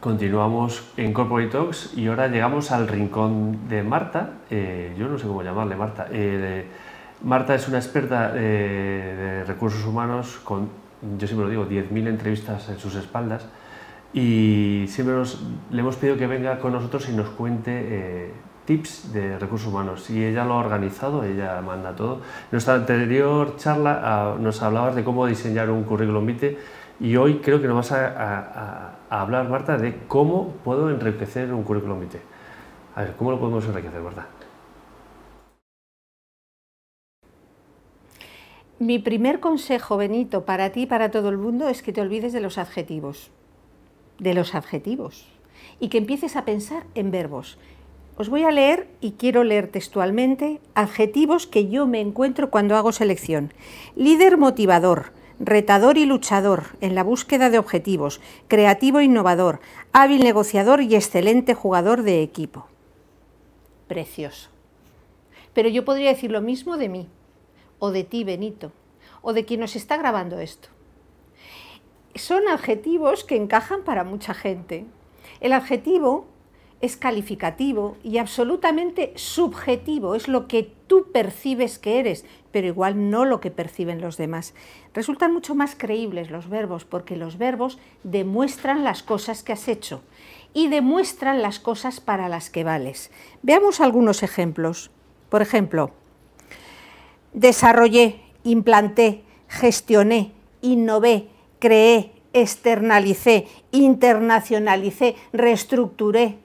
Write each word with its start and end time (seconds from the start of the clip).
Continuamos 0.00 0.84
en 0.96 1.12
Corporate 1.12 1.50
Talks 1.50 1.94
y 1.96 2.06
ahora 2.06 2.28
llegamos 2.28 2.70
al 2.70 2.86
rincón 2.86 3.68
de 3.68 3.82
Marta. 3.82 4.34
Eh, 4.48 4.94
yo 4.96 5.08
no 5.08 5.18
sé 5.18 5.26
cómo 5.26 5.42
llamarle, 5.42 5.74
Marta. 5.74 6.06
Eh, 6.12 6.66
Marta 7.24 7.56
es 7.56 7.66
una 7.66 7.78
experta 7.78 8.32
eh, 8.36 9.40
de 9.40 9.44
recursos 9.44 9.84
humanos 9.84 10.38
con, 10.44 10.68
yo 11.18 11.26
siempre 11.26 11.46
lo 11.46 11.50
digo, 11.50 11.66
10.000 11.66 12.06
entrevistas 12.06 12.68
en 12.68 12.78
sus 12.78 12.94
espaldas 12.94 13.48
y 14.12 14.84
siempre 14.86 15.16
le 15.70 15.80
hemos 15.80 15.96
pedido 15.96 16.16
que 16.16 16.28
venga 16.28 16.60
con 16.60 16.74
nosotros 16.74 17.08
y 17.08 17.12
nos 17.12 17.30
cuente 17.30 18.32
tips 18.66 19.12
de 19.12 19.36
recursos 19.36 19.66
humanos. 19.66 20.08
Y 20.10 20.24
ella 20.24 20.44
lo 20.44 20.54
ha 20.54 20.58
organizado, 20.58 21.24
ella 21.24 21.60
manda 21.60 21.96
todo. 21.96 22.16
En 22.16 22.52
nuestra 22.52 22.74
anterior 22.74 23.56
charla 23.56 24.00
ah, 24.04 24.36
nos 24.38 24.62
hablabas 24.62 24.94
de 24.94 25.02
cómo 25.02 25.26
diseñar 25.26 25.70
un 25.70 25.82
currículum 25.82 26.24
vitae 26.24 26.56
y 27.00 27.16
hoy 27.16 27.38
creo 27.38 27.60
que 27.60 27.66
nos 27.66 27.76
vas 27.76 27.92
a, 27.92 28.97
hablar, 29.10 29.48
Marta, 29.48 29.76
de 29.76 29.96
cómo 30.06 30.54
puedo 30.64 30.90
enriquecer 30.90 31.52
un 31.52 31.62
currículum 31.62 32.00
vitae. 32.00 32.20
A 32.94 33.02
ver, 33.02 33.16
¿cómo 33.16 33.30
lo 33.30 33.38
podemos 33.38 33.64
enriquecer, 33.64 34.00
Marta? 34.00 34.26
Mi 38.80 39.00
primer 39.00 39.40
consejo, 39.40 39.96
Benito, 39.96 40.44
para 40.44 40.70
ti 40.70 40.82
y 40.82 40.86
para 40.86 41.10
todo 41.10 41.30
el 41.30 41.38
mundo 41.38 41.68
es 41.68 41.82
que 41.82 41.92
te 41.92 42.00
olvides 42.00 42.32
de 42.32 42.40
los 42.40 42.58
adjetivos. 42.58 43.30
De 44.20 44.34
los 44.34 44.54
adjetivos. 44.54 45.26
Y 45.80 45.88
que 45.88 45.98
empieces 45.98 46.36
a 46.36 46.44
pensar 46.44 46.84
en 46.94 47.10
verbos. 47.10 47.58
Os 48.16 48.28
voy 48.28 48.44
a 48.44 48.50
leer, 48.50 48.88
y 49.00 49.12
quiero 49.12 49.44
leer 49.44 49.68
textualmente, 49.68 50.60
adjetivos 50.74 51.46
que 51.46 51.68
yo 51.68 51.86
me 51.86 52.00
encuentro 52.00 52.50
cuando 52.50 52.76
hago 52.76 52.92
selección. 52.92 53.52
Líder 53.96 54.36
motivador, 54.36 55.12
retador 55.40 55.98
y 55.98 56.04
luchador 56.04 56.64
en 56.80 56.94
la 56.94 57.02
búsqueda 57.02 57.50
de 57.50 57.58
objetivos, 57.58 58.20
creativo 58.48 58.98
e 58.98 59.04
innovador, 59.04 59.60
hábil 59.92 60.24
negociador 60.24 60.82
y 60.82 60.94
excelente 60.94 61.54
jugador 61.54 62.02
de 62.02 62.22
equipo. 62.22 62.66
Precioso. 63.86 64.50
Pero 65.54 65.68
yo 65.68 65.84
podría 65.84 66.10
decir 66.10 66.30
lo 66.30 66.40
mismo 66.40 66.76
de 66.76 66.88
mí, 66.88 67.08
o 67.78 67.90
de 67.90 68.04
ti, 68.04 68.24
Benito, 68.24 68.72
o 69.22 69.32
de 69.32 69.44
quien 69.44 69.60
nos 69.60 69.76
está 69.76 69.96
grabando 69.96 70.40
esto. 70.40 70.68
Son 72.14 72.48
adjetivos 72.48 73.24
que 73.24 73.36
encajan 73.36 73.82
para 73.84 74.04
mucha 74.04 74.34
gente. 74.34 74.86
El 75.40 75.52
adjetivo 75.52 76.26
es 76.80 76.96
calificativo 76.96 77.96
y 78.04 78.18
absolutamente 78.18 79.12
subjetivo, 79.16 80.14
es 80.14 80.28
lo 80.28 80.46
que 80.46 80.72
tú 80.86 81.10
percibes 81.12 81.78
que 81.78 81.98
eres, 81.98 82.24
pero 82.52 82.68
igual 82.68 83.10
no 83.10 83.24
lo 83.24 83.40
que 83.40 83.50
perciben 83.50 84.00
los 84.00 84.16
demás. 84.16 84.54
Resultan 84.94 85.32
mucho 85.32 85.54
más 85.54 85.74
creíbles 85.76 86.30
los 86.30 86.48
verbos 86.48 86.84
porque 86.84 87.16
los 87.16 87.36
verbos 87.36 87.78
demuestran 88.04 88.84
las 88.84 89.02
cosas 89.02 89.42
que 89.42 89.52
has 89.52 89.68
hecho 89.68 90.02
y 90.54 90.68
demuestran 90.68 91.42
las 91.42 91.58
cosas 91.58 92.00
para 92.00 92.28
las 92.28 92.50
que 92.50 92.64
vales. 92.64 93.10
Veamos 93.42 93.80
algunos 93.80 94.22
ejemplos. 94.22 94.90
Por 95.28 95.42
ejemplo, 95.42 95.90
desarrollé, 97.32 98.20
implanté, 98.44 99.24
gestioné, 99.48 100.32
innové, 100.62 101.28
creé, 101.58 102.12
externalicé, 102.32 103.46
internacionalicé, 103.72 105.16
reestructuré, 105.32 106.38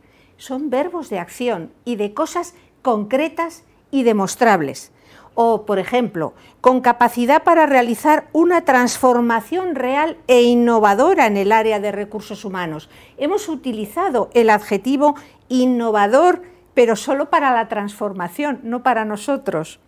son 0.43 0.69
verbos 0.69 1.09
de 1.09 1.19
acción 1.19 1.71
y 1.85 1.95
de 1.95 2.13
cosas 2.13 2.53
concretas 2.81 3.63
y 3.91 4.03
demostrables. 4.03 4.91
O, 5.35 5.65
por 5.65 5.79
ejemplo, 5.79 6.33
con 6.59 6.81
capacidad 6.81 7.43
para 7.43 7.65
realizar 7.65 8.27
una 8.33 8.65
transformación 8.65 9.73
real 9.73 10.17
e 10.27 10.41
innovadora 10.41 11.27
en 11.27 11.37
el 11.37 11.53
área 11.53 11.79
de 11.79 11.93
recursos 11.93 12.43
humanos. 12.43 12.89
Hemos 13.17 13.47
utilizado 13.47 14.29
el 14.33 14.49
adjetivo 14.49 15.15
innovador, 15.47 16.41
pero 16.73 16.97
solo 16.97 17.29
para 17.29 17.53
la 17.53 17.69
transformación, 17.69 18.59
no 18.63 18.83
para 18.83 19.05
nosotros. 19.05 19.79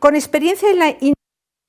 Con 0.00 0.16
experiencia 0.16 0.68
en 0.68 0.78
la 0.80 0.96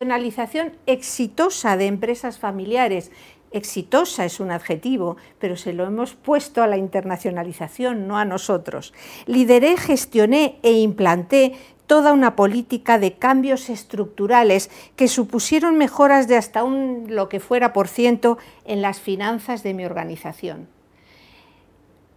internacionalización 0.02 0.74
exitosa 0.88 1.78
de 1.78 1.86
empresas 1.86 2.40
familiares 2.40 3.12
Exitosa 3.54 4.26
es 4.26 4.40
un 4.40 4.50
adjetivo, 4.50 5.16
pero 5.38 5.56
se 5.56 5.74
lo 5.74 5.86
hemos 5.86 6.16
puesto 6.16 6.64
a 6.64 6.68
la 6.68 6.76
internacionalización, 6.76 8.08
no 8.08 8.18
a 8.18 8.26
nosotros. 8.26 8.94
Lideré, 9.28 9.78
gestioné 9.78 10.58
e 10.64 10.72
implanté 10.72 11.54
toda 11.86 12.14
una 12.14 12.36
política 12.36 12.98
de 12.98 13.14
cambios 13.14 13.70
estructurales 13.70 14.72
que 14.96 15.08
supusieron 15.08 15.78
mejoras 15.78 16.28
de 16.28 16.36
hasta 16.36 16.64
un 16.64 17.06
lo 17.10 17.30
que 17.30 17.40
fuera 17.40 17.74
por 17.74 17.88
ciento 17.88 18.40
en 18.66 18.82
las 18.82 19.00
finanzas 19.00 19.62
de 19.62 19.76
mi 19.76 19.86
organización. 19.86 20.68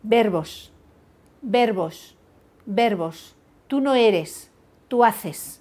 Verbos, 0.02 0.72
verbos, 1.42 2.16
verbos. 2.64 3.36
Tú 3.68 3.80
no 3.80 3.94
eres, 3.94 4.50
tú 4.88 5.04
haces. 5.04 5.60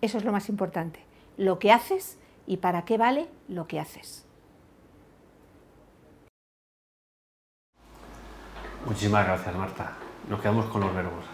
Eso 0.00 0.18
es 0.18 0.24
lo 0.24 0.32
más 0.32 0.48
importante. 0.48 0.98
Lo 1.36 1.60
que 1.60 1.70
haces 1.70 2.18
y 2.44 2.56
para 2.56 2.84
qué 2.84 2.98
vale 2.98 3.28
lo 3.46 3.68
que 3.68 3.78
haces. 3.78 4.25
Muchísimas 8.86 9.26
gracias, 9.26 9.54
Marta. 9.56 9.92
Nos 10.30 10.40
quedamos 10.40 10.66
con 10.66 10.80
los 10.80 10.94
verbos. 10.94 11.24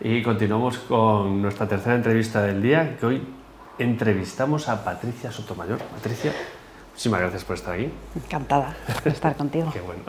Y 0.00 0.22
continuamos 0.22 0.78
con 0.78 1.42
nuestra 1.42 1.66
tercera 1.66 1.96
entrevista 1.96 2.40
del 2.42 2.62
día, 2.62 2.96
que 2.96 3.04
hoy 3.04 3.22
entrevistamos 3.80 4.68
a 4.68 4.84
Patricia 4.84 5.32
Sotomayor. 5.32 5.80
Patricia, 5.80 6.32
muchísimas 6.92 7.20
gracias 7.20 7.44
por 7.44 7.56
estar 7.56 7.74
aquí. 7.74 7.90
Encantada 8.14 8.76
de 9.02 9.10
estar 9.10 9.36
contigo. 9.36 9.70
Qué 9.72 9.80
bueno. 9.80 10.02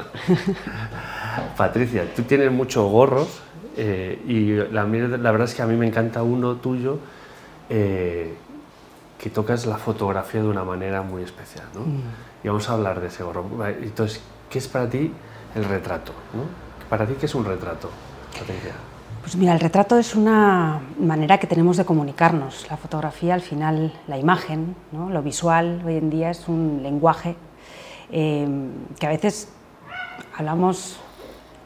Patricia, 1.57 2.05
tú 2.15 2.21
tienes 2.21 2.51
muchos 2.51 2.87
gorros 2.89 3.41
eh, 3.75 4.21
y 4.27 4.53
la, 4.71 4.83
verdad 4.83 5.45
es 5.45 5.55
que 5.55 5.63
a 5.63 5.65
mí 5.65 5.75
me 5.75 5.87
encanta 5.87 6.21
uno 6.21 6.57
tuyo 6.57 6.99
eh, 7.67 8.35
que 9.17 9.31
tocas 9.31 9.65
la 9.65 9.79
fotografía 9.79 10.43
de 10.43 10.47
una 10.47 10.63
manera 10.63 11.01
muy 11.01 11.23
especial. 11.23 11.65
¿no? 11.73 11.81
Mm. 11.81 12.01
Y 12.43 12.47
vamos 12.47 12.69
a 12.69 12.73
hablar 12.73 13.01
de 13.01 13.07
ese 13.07 13.23
gorro. 13.23 13.43
Entonces, 13.81 14.21
¿qué 14.51 14.59
es 14.59 14.67
para 14.67 14.87
ti 14.87 15.11
el 15.55 15.65
retrato. 15.65 16.13
¿no? 16.33 16.43
¿Para 16.89 17.05
ti 17.05 17.13
qué 17.19 17.25
es 17.25 17.35
un 17.35 17.45
retrato, 17.45 17.89
Pues 19.21 19.35
mira, 19.35 19.53
el 19.53 19.59
retrato 19.59 19.97
es 19.97 20.15
una 20.15 20.81
manera 20.99 21.37
que 21.37 21.47
tenemos 21.47 21.77
de 21.77 21.85
comunicarnos. 21.85 22.67
La 22.69 22.77
fotografía, 22.77 23.33
al 23.33 23.41
final, 23.41 23.93
la 24.07 24.17
imagen, 24.17 24.75
lo 24.91 25.21
visual, 25.21 25.83
hoy 25.85 25.97
en 25.97 26.09
día 26.09 26.31
es 26.31 26.47
un 26.47 26.81
lenguaje 26.81 27.35
eh, 28.11 28.47
que 28.99 29.05
a 29.05 29.09
veces 29.09 29.49
hablamos 30.35 30.97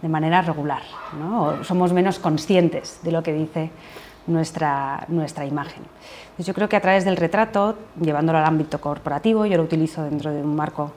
de 0.02 0.10
manera 0.10 0.42
regular, 0.42 0.82
¿no? 1.18 1.64
somos 1.64 1.94
menos 1.94 2.20
conscientes 2.20 3.00
de 3.04 3.12
lo 3.14 3.24
que 3.24 3.32
dice 3.32 3.72
nuestra, 4.28 5.06
nuestra 5.08 5.46
imagen. 5.46 5.84
yo 6.38 6.54
creo 6.54 6.68
que 6.68 6.76
a 6.76 6.82
través 6.82 7.06
del 7.06 7.16
retrato, 7.16 7.78
llevándolo 8.02 8.40
al 8.40 8.46
ámbito 8.46 8.82
corporativo, 8.82 9.46
yo 9.46 9.56
lo 9.56 9.64
utilizo 9.64 10.04
dentro 10.04 10.32
de 10.32 10.42
un 10.42 10.58
marco 10.58 10.92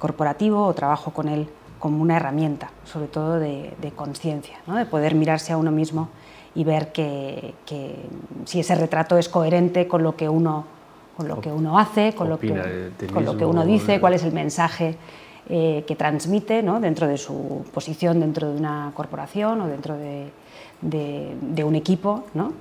corporativo 0.00 0.66
o 0.66 0.74
trabajo 0.74 1.12
con 1.12 1.28
él 1.28 1.48
como 1.80 2.02
una 2.02 2.16
herramienta, 2.16 2.70
sobre 2.84 3.08
todo 3.08 3.40
de, 3.40 3.92
conciencia, 3.96 4.58
de 4.66 4.86
poder 4.86 5.14
mirarse 5.14 5.52
a 5.52 5.56
uno 5.56 5.72
mismo 5.72 6.10
y 6.54 6.62
ver 6.62 6.92
que, 6.92 7.54
si 8.44 8.60
ese 8.60 8.74
retrato 8.74 9.18
es 9.18 9.28
coherente 9.28 9.88
con 9.88 10.02
lo 10.02 10.14
que 10.14 10.28
uno, 10.28 10.66
con 11.16 11.26
lo 11.26 11.40
que 11.40 11.50
uno 11.50 11.78
hace, 11.78 12.14
con 12.14 12.28
lo 12.28 12.38
que, 12.38 12.92
con 13.12 13.24
lo 13.24 13.36
que 13.36 13.44
uno 13.44 13.64
dice, 13.64 13.98
cuál 13.98 14.14
es 14.14 14.22
el 14.22 14.32
mensaje 14.32 14.96
eh, 15.48 15.84
que 15.86 15.96
transmite 15.96 16.62
dentro 16.62 17.08
de 17.08 17.18
su 17.18 17.64
posición 17.72 18.20
dentro 18.20 18.52
de 18.52 18.56
una 18.56 18.92
corporación 18.94 19.60
o 19.62 19.66
dentro 19.66 19.96
de, 19.96 20.30
de 20.82 21.64
un 21.64 21.74
equipo, 21.74 22.24
¿no? 22.34 22.52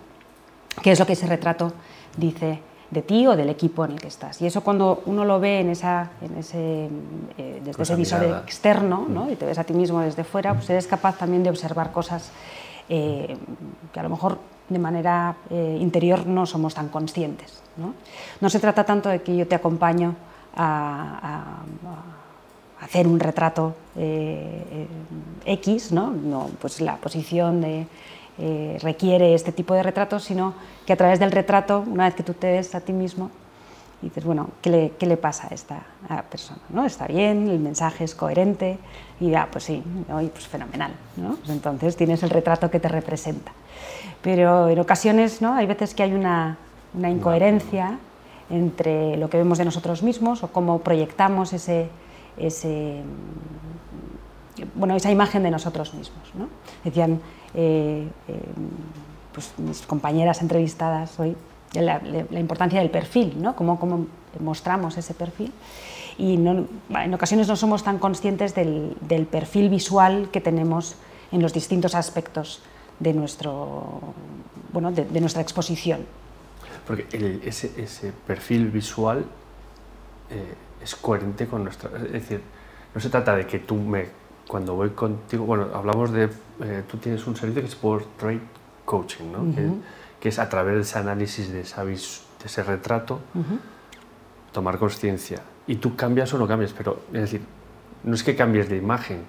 qué 0.81 0.91
es 0.91 0.99
lo 0.99 1.05
que 1.05 1.13
ese 1.13 1.27
retrato 1.27 1.73
dice 2.17 2.59
de 2.91 3.01
ti 3.01 3.27
o 3.27 3.35
del 3.35 3.49
equipo 3.49 3.85
en 3.85 3.91
el 3.91 4.01
que 4.01 4.07
estás. 4.07 4.41
Y 4.41 4.47
eso 4.47 4.61
cuando 4.61 5.03
uno 5.05 5.25
lo 5.25 5.39
ve 5.39 5.59
en 5.59 5.69
esa, 5.69 6.09
en 6.21 6.37
ese, 6.37 6.89
eh, 7.37 7.61
desde 7.63 7.83
ese 7.83 7.95
visor 7.95 8.23
externo 8.45 9.05
¿no? 9.07 9.31
y 9.31 9.35
te 9.35 9.45
ves 9.45 9.59
a 9.59 9.63
ti 9.63 9.73
mismo 9.73 10.01
desde 10.01 10.23
fuera, 10.23 10.53
pues 10.53 10.69
eres 10.69 10.87
capaz 10.87 11.17
también 11.17 11.43
de 11.43 11.49
observar 11.49 11.91
cosas 11.91 12.31
eh, 12.89 13.37
que 13.93 13.99
a 13.99 14.03
lo 14.03 14.09
mejor 14.09 14.39
de 14.69 14.79
manera 14.79 15.35
eh, 15.49 15.77
interior 15.79 16.25
no 16.25 16.45
somos 16.45 16.73
tan 16.73 16.89
conscientes. 16.89 17.61
¿no? 17.77 17.93
no 18.41 18.49
se 18.49 18.59
trata 18.59 18.83
tanto 18.83 19.09
de 19.09 19.21
que 19.21 19.37
yo 19.37 19.47
te 19.47 19.55
acompaño 19.55 20.15
a, 20.55 21.59
hacer 22.81 23.07
un 23.07 23.19
retrato 23.19 23.75
X, 25.45 25.91
¿no? 25.91 26.11
¿no? 26.11 26.49
pues 26.61 26.79
la 26.79 26.95
posición 26.95 27.59
de 27.59 27.85
eh, 28.39 28.77
requiere 28.81 29.33
este 29.33 29.51
tipo 29.51 29.73
de 29.73 29.83
retratos, 29.83 30.23
sino 30.23 30.53
que 30.85 30.93
a 30.93 30.95
través 30.95 31.19
del 31.19 31.31
retrato, 31.31 31.83
una 31.85 32.05
vez 32.05 32.15
que 32.15 32.23
tú 32.23 32.33
te 32.33 32.51
ves 32.51 32.73
a 32.73 32.79
ti 32.79 32.93
mismo, 32.93 33.31
dices, 34.01 34.23
bueno, 34.23 34.49
¿qué 34.61 34.69
le, 34.69 34.91
qué 34.97 35.05
le 35.05 35.17
pasa 35.17 35.47
a 35.51 35.53
esta 35.53 35.83
persona? 36.29 36.61
¿no? 36.69 36.85
¿Está 36.85 37.05
bien? 37.07 37.49
¿El 37.49 37.59
mensaje 37.59 38.05
es 38.05 38.15
coherente? 38.15 38.77
Y 39.19 39.31
ya, 39.31 39.49
pues 39.51 39.65
sí, 39.65 39.83
pues 40.07 40.47
fenomenal. 40.47 40.91
¿no? 41.17 41.35
Pues 41.35 41.49
entonces 41.49 41.97
tienes 41.97 42.23
el 42.23 42.29
retrato 42.29 42.71
que 42.71 42.79
te 42.79 42.87
representa. 42.87 43.51
Pero 44.21 44.69
en 44.69 44.79
ocasiones 44.79 45.41
¿no? 45.41 45.53
hay 45.53 45.65
veces 45.65 45.93
que 45.93 46.03
hay 46.03 46.13
una, 46.13 46.57
una 46.93 47.09
incoherencia 47.09 47.99
entre 48.49 49.17
lo 49.17 49.29
que 49.29 49.37
vemos 49.37 49.57
de 49.57 49.65
nosotros 49.65 50.01
mismos 50.01 50.43
o 50.43 50.47
cómo 50.47 50.79
proyectamos 50.79 51.53
ese, 51.53 51.89
ese 52.37 53.03
bueno, 54.75 54.95
esa 54.95 55.11
imagen 55.11 55.43
de 55.43 55.51
nosotros 55.51 55.93
mismos. 55.93 56.23
¿no? 56.35 56.47
Decían 56.83 57.19
eh, 57.53 58.07
eh, 58.27 58.39
pues, 59.33 59.51
mis 59.57 59.81
compañeras 59.81 60.41
entrevistadas 60.41 61.19
hoy 61.19 61.35
la, 61.73 62.01
importancia 62.39 62.79
del 62.79 62.89
perfil, 62.89 63.41
¿no? 63.41 63.55
cómo, 63.55 63.79
cómo 63.79 64.07
mostramos 64.39 64.97
ese 64.97 65.13
perfil 65.13 65.51
y 66.17 66.33
en 66.35 67.13
ocasiones 67.13 67.47
no 67.47 67.55
somos 67.55 67.83
tan 67.83 67.97
conscientes 67.97 68.53
del, 68.53 68.97
del, 69.01 69.25
perfil 69.25 69.69
visual 69.69 70.29
que 70.31 70.41
tenemos 70.41 70.95
en 71.31 71.41
los 71.41 71.53
distintos 71.53 71.95
aspectos 71.95 72.61
de, 72.99 73.13
nuestro, 73.13 74.01
bueno, 74.73 74.91
de, 74.91 75.21
nuestra 75.21 75.41
exposición. 75.41 76.05
Porque 76.85 77.07
ese, 77.45 77.71
ese, 77.77 78.11
perfil 78.27 78.67
visual 78.67 79.25
eh, 80.29 80.55
es 80.83 80.95
coherente 80.95 81.47
con 81.47 81.63
nuestra... 81.63 81.89
Es 82.05 82.11
decir, 82.11 82.41
no 82.93 82.99
se 82.99 83.09
trata 83.09 83.35
de 83.35 83.47
que 83.47 83.59
tú 83.59 83.75
me... 83.75 84.07
Cuando 84.49 84.73
voy 84.73 84.89
contigo, 84.89 85.45
bueno, 85.45 85.67
hablamos 85.75 86.11
de... 86.11 86.23
Eh, 86.63 86.81
tú 86.89 86.97
tienes 86.97 87.27
un 87.27 87.35
servicio 87.35 87.61
que 87.61 87.67
es 87.67 87.75
Portrait 87.75 88.41
Coaching, 88.83 89.25
¿no? 89.31 89.45
que, 90.19 90.27
es 90.27 90.39
a 90.39 90.49
través 90.49 90.73
de 90.73 90.81
ese 90.81 90.97
análisis 90.97 91.53
de, 91.53 91.61
esa 91.61 91.85
de 91.85 91.93
ese 91.93 92.63
retrato, 92.63 93.19
tomar 94.51 94.79
conciencia. 94.79 95.43
Y 95.67 95.75
tú 95.75 95.95
cambias 95.95 96.33
o 96.33 96.39
no 96.39 96.47
cambias, 96.47 96.73
pero 96.73 96.99
es 97.13 97.21
decir, 97.21 97.41
no 98.03 98.15
es 98.15 98.23
que 98.23 98.35
cambies 98.35 98.69
de 98.69 98.77
imagen, 98.77 99.19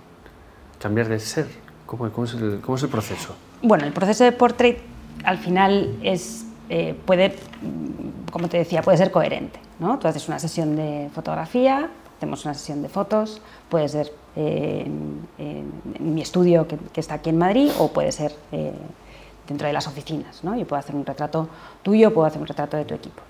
cambias 0.81 1.09
de 1.09 1.21
ser. 1.21 1.49
¿Cómo, 1.85 2.07
es, 2.07 2.33
el, 2.33 2.61
cómo 2.63 2.79
es 2.79 2.83
el 2.83 2.89
proceso? 2.89 3.35
Bueno, 3.61 3.85
el 3.85 3.93
proceso 3.93 4.25
de 4.25 4.33
portrait 4.33 4.79
al 5.25 5.37
final 5.37 5.99
es, 6.03 6.47
eh, 6.71 6.99
puede, 7.05 7.37
como 8.33 8.49
te 8.49 8.57
decía, 8.57 8.81
puede 8.81 8.97
ser 8.97 9.11
coherente. 9.11 9.61
¿no? 9.81 9.99
Tú 9.99 10.09
haces 10.09 10.27
una 10.29 10.39
sesión 10.39 10.77
de 10.77 11.11
fotografía, 11.15 11.91
hacemos 12.17 12.47
una 12.47 12.55
sesión 12.55 12.81
de 12.81 12.89
fotos, 12.89 13.43
puede 13.69 13.87
ser 13.87 14.11
eh, 14.37 14.85
en, 15.39 15.73
mi 15.99 16.23
estudio 16.23 16.67
que, 16.67 17.01
está 17.01 17.15
aquí 17.15 17.31
en 17.31 17.39
Madrid 17.39 17.71
o 17.79 17.89
puede 17.89 18.13
ser 18.13 18.35
eh, 18.53 18.73
dentro 19.47 19.67
de 19.67 19.73
las 19.73 19.87
oficinas. 19.87 20.45
¿no? 20.45 20.57
Yo 20.57 20.67
puedo 20.67 20.81
hacer 20.81 20.95
un 20.95 21.05
retrato 21.05 21.49
tuyo, 21.83 22.13
puedo 22.13 22.27
hacer 22.27 22.41
un 22.41 22.47
retrato 22.47 22.77
de 22.77 22.85
tu 22.85 22.95
equipo. 22.95 23.23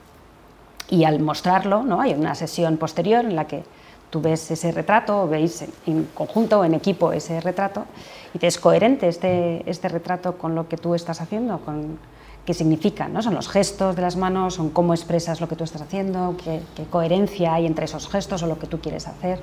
Y 0.88 1.04
al 1.04 1.20
mostrarlo, 1.20 1.82
¿no? 1.82 2.00
hay 2.00 2.14
una 2.14 2.34
sesión 2.34 2.76
posterior 2.76 3.24
en 3.24 3.36
la 3.36 3.46
que 3.46 3.62
tú 4.10 4.20
ves 4.20 4.50
ese 4.50 4.72
retrato, 4.72 5.28
veis 5.28 5.64
en 5.86 6.08
conjunto 6.14 6.60
o 6.60 6.64
en 6.64 6.74
equipo 6.74 7.12
ese 7.12 7.40
retrato 7.40 7.86
y 8.34 8.38
te 8.38 8.48
es 8.48 8.58
coherente 8.58 9.08
este, 9.08 9.68
este 9.70 9.88
retrato 9.88 10.36
con 10.36 10.54
lo 10.54 10.68
que 10.68 10.76
tú 10.76 10.94
estás 10.94 11.20
haciendo, 11.20 11.60
con 11.60 11.98
qué 12.44 12.54
significa, 12.54 13.08
¿no? 13.08 13.22
son 13.22 13.34
los 13.34 13.48
gestos 13.48 13.96
de 13.96 14.02
las 14.02 14.16
manos, 14.16 14.54
son 14.54 14.70
cómo 14.70 14.94
expresas 14.94 15.40
lo 15.40 15.48
que 15.48 15.56
tú 15.56 15.64
estás 15.64 15.82
haciendo, 15.82 16.36
qué, 16.42 16.60
coherencia 16.90 17.54
hay 17.54 17.66
entre 17.66 17.84
esos 17.84 18.08
gestos 18.08 18.42
o 18.42 18.46
lo 18.46 18.58
que 18.58 18.66
tú 18.66 18.80
quieres 18.80 19.06
hacer. 19.06 19.38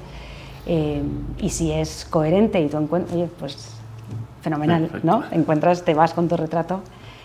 Eh, 0.70 1.02
y 1.40 1.50
si 1.50 1.72
es 1.72 2.06
coherente 2.10 2.60
y 2.60 2.68
tú 2.68 2.78
encuentras, 2.78 3.16
oye, 3.16 3.30
pues 3.40 3.70
fenomenal, 4.42 4.90
¿no? 5.04 5.24
Encuentras, 5.32 5.84
te 5.84 5.94
vas 5.94 6.14
con 6.14 6.28
tu 6.28 6.36
retrato 6.36 6.82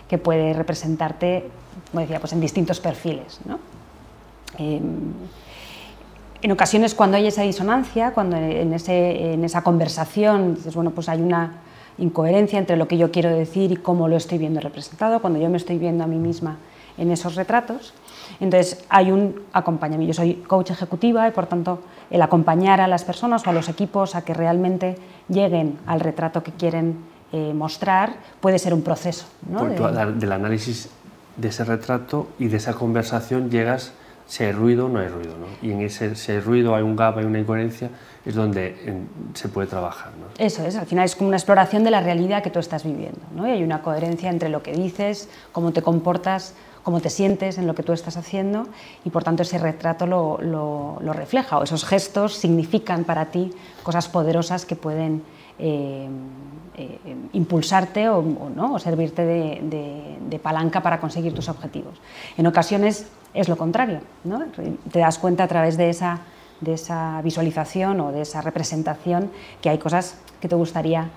que 0.07 0.17
puede 0.17 0.53
representarte, 0.53 1.49
como 1.91 2.01
decía, 2.01 2.19
pues 2.19 2.31
en 2.33 2.39
distintos 2.39 2.79
perfiles, 2.79 3.39
¿no? 3.45 3.59
Eh, 4.59 4.81
en 6.41 6.51
ocasiones 6.51 6.93
cuando 6.93 7.17
hay 7.17 7.27
esa 7.27 7.41
disonancia, 7.43 8.11
cuando 8.13 8.35
en, 8.35 8.73
esa 8.73 9.61
conversación 9.61 10.55
dices, 10.55 10.75
bueno, 10.75 10.91
pues 10.91 11.07
hay 11.07 11.21
una 11.21 11.53
incoherencia 11.97 12.59
entre 12.59 12.75
lo 12.75 12.87
que 12.87 12.97
yo 12.97 13.11
quiero 13.11 13.29
decir 13.29 13.71
y 13.71 13.75
cómo 13.77 14.09
lo 14.09 14.17
estoy 14.17 14.37
viendo 14.39 14.59
representado, 14.59 15.21
cuando 15.21 15.39
yo 15.39 15.49
me 15.49 15.57
estoy 15.57 15.77
viendo 15.77 16.03
a 16.03 16.07
mí 16.07 16.17
misma 16.17 16.57
en 16.97 17.11
esos 17.11 17.35
retratos, 17.35 17.93
entonces 18.39 18.83
hay 18.89 19.11
un 19.11 19.41
acompañamiento. 19.53 20.13
Yo 20.13 20.21
soy 20.21 20.35
coach 20.35 20.71
ejecutiva 20.71 21.27
y 21.27 21.31
por 21.31 21.47
tanto 21.47 21.79
el 22.09 22.21
acompañar 22.21 22.81
a 22.81 22.87
las 22.87 23.03
personas 23.03 23.45
o 23.45 23.49
a 23.49 23.53
los 23.53 23.69
equipos 23.69 24.15
a 24.15 24.23
que 24.23 24.33
realmente 24.33 24.95
lleguen 25.29 25.77
al 25.85 25.99
retrato 25.99 26.43
que 26.43 26.51
quieren 26.51 26.97
eh, 27.31 27.53
mostrar 27.53 28.13
puede 28.41 28.59
ser 28.59 28.73
un 28.73 28.83
proceso. 28.83 29.25
¿no? 29.49 29.65
del 29.65 30.31
análisis 30.31 30.89
de 31.37 31.47
ese 31.47 31.63
retrato 31.63 32.27
y 32.37 32.47
de 32.47 32.57
esa 32.57 32.73
conversación 32.73 33.49
llegas 33.49 33.93
si 34.27 34.43
hay 34.43 34.51
ruido, 34.51 34.87
no 34.89 34.99
hay 34.99 35.07
ruido. 35.07 35.35
¿no? 35.37 35.47
Y 35.61 35.71
en 35.71 35.81
ese, 35.81 36.15
si 36.15 36.31
hay 36.31 36.39
ruido, 36.39 36.75
hay 36.75 36.83
un 36.83 36.95
gap, 36.95 37.17
hay 37.17 37.25
una 37.25 37.39
incoherencia, 37.39 37.89
es 38.25 38.35
donde 38.35 38.75
se 39.33 39.49
puede 39.49 39.67
trabajar. 39.67 40.11
¿no? 40.19 40.25
Eso 40.43 40.65
es, 40.65 40.75
al 40.75 40.85
final 40.85 41.05
es 41.05 41.15
como 41.15 41.27
una 41.27 41.37
exploración 41.37 41.83
de 41.83 41.91
la 41.91 42.01
realidad 42.01 42.41
que 42.43 42.49
tú 42.49 42.59
estás 42.59 42.83
viviendo. 42.83 43.19
¿no? 43.35 43.47
Y 43.47 43.51
hay 43.51 43.63
una 43.63 43.81
coherencia 43.81 44.29
entre 44.29 44.49
lo 44.49 44.63
que 44.63 44.71
dices, 44.73 45.29
cómo 45.51 45.73
te 45.73 45.81
comportas, 45.81 46.55
cómo 46.83 46.99
te 46.99 47.09
sientes 47.09 47.57
en 47.57 47.65
lo 47.65 47.75
que 47.75 47.83
tú 47.83 47.93
estás 47.93 48.17
haciendo 48.17 48.67
y 49.03 49.09
por 49.09 49.23
tanto 49.23 49.43
ese 49.43 49.57
retrato 49.57 50.05
lo, 50.05 50.37
lo, 50.41 51.13
refleja 51.13 51.57
o 51.57 51.63
esos 51.63 51.85
gestos 51.85 52.35
significan 52.35 53.03
para 53.05 53.25
ti 53.25 53.51
cosas 53.83 54.07
poderosas 54.09 54.65
que 54.65 54.75
pueden 54.75 55.23
eh, 55.59 56.07
eh, 56.77 56.99
impulsarte 57.33 58.09
o, 58.09 58.21
¿no? 58.21 58.73
o 58.73 58.79
servirte 58.79 59.23
de, 59.23 60.17
de 60.29 60.39
palanca 60.39 60.81
para 60.81 60.99
conseguir 60.99 61.33
tus 61.33 61.49
objetivos. 61.49 61.93
En 62.37 62.47
ocasiones 62.47 63.07
es 63.33 63.49
lo 63.49 63.57
contrario. 63.57 63.99
¿no? 64.23 64.43
Te 64.91 64.99
das 64.99 65.17
cuenta 65.17 65.43
a 65.43 65.47
través 65.47 65.77
de 65.77 65.89
esa, 65.89 66.19
de 66.61 66.73
esa 66.73 67.21
visualización 67.23 67.99
o 67.99 68.11
de 68.11 68.21
esa 68.21 68.41
representación 68.41 69.31
que 69.61 69.69
hay 69.69 69.77
cosas 69.77 70.17
que 70.39 70.47
te 70.47 70.55
gustaría 70.55 71.09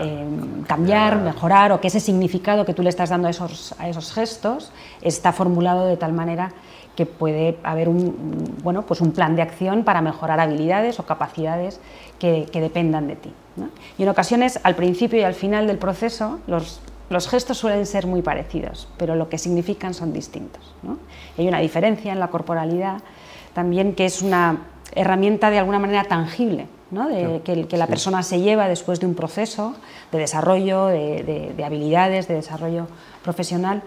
eh, 0.00 0.26
cambiar, 0.66 1.18
mejorar 1.18 1.72
o 1.72 1.80
que 1.80 1.88
ese 1.88 2.00
significado 2.00 2.64
que 2.64 2.74
tú 2.74 2.82
le 2.82 2.88
estás 2.88 3.10
dando 3.10 3.28
a 3.28 3.30
esos, 3.30 3.74
a 3.78 3.88
esos 3.88 4.12
gestos 4.12 4.72
está 5.02 5.32
formulado 5.32 5.86
de 5.86 5.96
tal 5.96 6.12
manera 6.12 6.52
que 6.96 7.04
puede 7.04 7.58
haber 7.62 7.88
un, 7.88 8.56
bueno, 8.62 8.86
pues 8.86 9.00
un 9.00 9.12
plan 9.12 9.36
de 9.36 9.42
acción 9.42 9.84
para 9.84 10.00
mejorar 10.00 10.40
habilidades 10.40 10.98
o 10.98 11.04
capacidades 11.04 11.80
que, 12.18 12.46
que 12.50 12.60
dependan 12.60 13.06
de 13.06 13.16
ti. 13.16 13.32
Y 13.98 14.02
en 14.02 14.08
ocasiones, 14.08 14.58
al 14.62 14.74
principio 14.74 15.18
y 15.18 15.22
al 15.22 15.34
final 15.34 15.66
del 15.66 15.78
proceso, 15.78 16.40
los 16.46 16.80
los 17.08 17.28
gestos 17.28 17.58
suelen 17.58 17.86
ser 17.86 18.06
muy 18.06 18.22
parecidos, 18.22 18.88
pero 18.96 19.14
lo 19.14 19.28
que 19.28 19.38
significan 19.38 19.94
son 19.94 20.12
distintos. 20.12 20.74
Hay 21.38 21.46
una 21.46 21.60
diferencia 21.60 22.12
en 22.12 22.18
la 22.18 22.28
corporalidad 22.28 23.02
también 23.54 23.94
que 23.94 24.06
es 24.06 24.22
una 24.22 24.66
herramienta 24.92 25.50
de 25.50 25.58
alguna 25.58 25.78
manera 25.78 26.04
tangible, 26.04 26.66
que, 26.90 27.76
la 27.76 27.86
persona 27.86 28.22
se 28.22 28.40
lleva 28.40 28.68
después 28.68 29.00
de 29.00 29.06
un 29.06 29.14
proceso 29.14 29.74
de 30.12 30.18
desarrollo, 30.18 30.86
de, 30.86 31.64
habilidades, 31.64 32.28
de 32.28 32.34
desarrollo 32.34 32.86
profesional. 33.22 33.82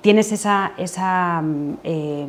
Tienes 0.00 0.32
esa, 0.32 1.42
mm, 1.42 1.74
eh, 1.84 2.26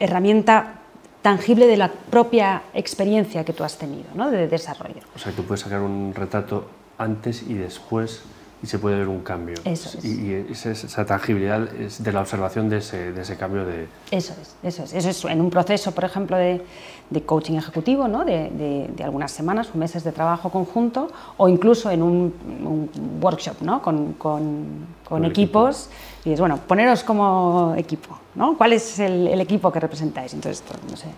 herramienta 0.00 0.80
tangible 1.22 1.66
de 1.66 1.76
la 1.76 1.88
propia 1.88 2.62
experiencia 2.74 3.44
que 3.44 3.52
tú 3.52 3.64
has 3.64 3.78
tenido, 3.78 4.08
de 4.30 4.48
desarrollo. 4.48 5.00
O 5.14 5.18
sea, 5.18 5.32
tú 5.32 5.44
puedes 5.44 5.60
sacar 5.60 5.80
un 5.80 6.12
retrato 6.14 6.66
antes 6.98 7.42
y 7.42 7.54
después 7.54 8.22
y 8.62 8.66
se 8.66 8.78
puede 8.78 8.98
ver 8.98 9.08
un 9.08 9.20
cambio. 9.20 9.56
Eso 9.64 9.98
es. 9.98 10.04
Y, 10.04 10.34
esa, 10.50 11.04
tangibilidad 11.04 11.74
es 11.74 12.02
de 12.02 12.12
la 12.12 12.20
observación 12.20 12.68
de 12.68 12.78
ese, 12.78 13.12
de 13.12 13.22
ese, 13.22 13.36
cambio 13.36 13.64
de... 13.64 13.88
Eso 14.10 14.34
es, 14.40 14.54
eso 14.62 14.84
es. 14.84 14.92
Eso 14.94 15.08
es 15.08 15.24
en 15.24 15.40
un 15.40 15.50
proceso, 15.50 15.92
por 15.92 16.04
ejemplo, 16.04 16.36
de, 16.36 16.62
de 17.10 17.22
coaching 17.22 17.54
ejecutivo, 17.54 18.06
¿no? 18.06 18.24
de, 18.24 18.88
de, 18.94 19.04
algunas 19.04 19.32
semanas 19.32 19.68
o 19.74 19.78
meses 19.78 20.04
de 20.04 20.12
trabajo 20.12 20.50
conjunto, 20.50 21.08
o 21.36 21.48
incluso 21.48 21.90
en 21.90 22.02
un, 22.02 22.88
workshop 23.20 23.62
¿no? 23.62 23.82
con, 23.82 24.12
con, 24.12 24.86
con 25.08 25.24
equipos. 25.24 25.90
Y 26.24 26.32
es, 26.32 26.38
bueno, 26.38 26.56
poneros 26.58 27.02
como 27.02 27.74
equipo, 27.76 28.16
¿no? 28.36 28.56
¿Cuál 28.56 28.74
es 28.74 29.00
el, 29.00 29.26
el 29.26 29.40
equipo 29.40 29.72
que 29.72 29.80
representáis? 29.80 30.32
Entonces, 30.34 30.62
no 30.88 30.96
sé, 30.96 31.08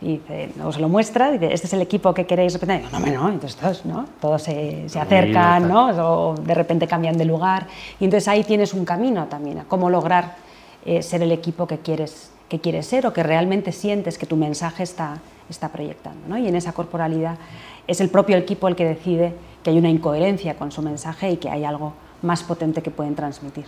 y 0.00 0.18
dice, 0.18 0.50
se 0.72 0.80
lo 0.80 0.88
muestra, 0.88 1.30
dice, 1.30 1.52
este 1.52 1.66
es 1.66 1.72
el 1.72 1.80
equipo 1.80 2.12
que 2.12 2.26
queréis 2.26 2.52
representar. 2.52 3.00
no, 3.00 3.06
no, 3.06 3.28
entonces 3.28 3.56
todos, 3.56 3.84
¿no? 3.86 4.04
todos 4.20 4.42
se, 4.42 4.88
se 4.88 5.00
acercan, 5.00 5.68
¿no? 5.68 5.88
o 5.88 6.34
de 6.34 6.54
repente 6.54 6.86
cambian 6.86 7.16
de 7.16 7.24
lugar. 7.24 7.66
Y 7.98 8.04
entonces 8.04 8.28
ahí 8.28 8.44
tienes 8.44 8.74
un 8.74 8.84
camino 8.84 9.26
también 9.26 9.58
a 9.60 9.64
cómo 9.64 9.88
lograr 9.88 10.36
eh, 10.84 11.02
ser 11.02 11.22
el 11.22 11.32
equipo 11.32 11.66
que 11.66 11.78
quieres, 11.78 12.30
que 12.48 12.60
quieres 12.60 12.86
ser 12.86 13.06
o 13.06 13.12
que 13.12 13.22
realmente 13.22 13.72
sientes 13.72 14.18
que 14.18 14.26
tu 14.26 14.36
mensaje 14.36 14.82
está, 14.82 15.18
está 15.48 15.68
proyectando. 15.70 16.28
¿no? 16.28 16.36
Y 16.36 16.46
en 16.46 16.56
esa 16.56 16.72
corporalidad 16.72 17.36
es 17.86 18.00
el 18.00 18.10
propio 18.10 18.36
equipo 18.36 18.68
el 18.68 18.76
que 18.76 18.84
decide 18.84 19.32
que 19.62 19.70
hay 19.70 19.78
una 19.78 19.88
incoherencia 19.88 20.54
con 20.56 20.70
su 20.70 20.82
mensaje 20.82 21.30
y 21.30 21.36
que 21.38 21.48
hay 21.48 21.64
algo 21.64 21.94
más 22.22 22.42
potente 22.42 22.82
que 22.82 22.90
pueden 22.90 23.14
transmitir. 23.14 23.64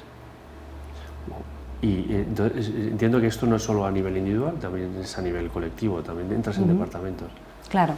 Y 1.81 2.07
entonces, 2.11 2.69
entiendo 2.69 3.21
que 3.21 3.29
esto 3.29 3.47
no 3.47 3.57
es 3.57 3.63
solo 3.63 3.87
a 3.87 3.91
nivel 3.91 4.17
individual, 4.17 4.55
también 4.61 4.97
es 5.01 5.17
a 5.17 5.23
nivel 5.23 5.49
colectivo, 5.49 6.03
también 6.03 6.33
entras 6.33 6.59
en 6.59 6.69
departamentos. 6.69 7.29
Claro. 7.69 7.95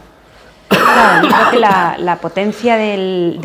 claro. 0.67 1.27
yo 1.27 1.33
creo 1.33 1.51
que 1.51 1.59
la, 1.59 2.19
potencia 2.21 2.77
del, 2.77 3.39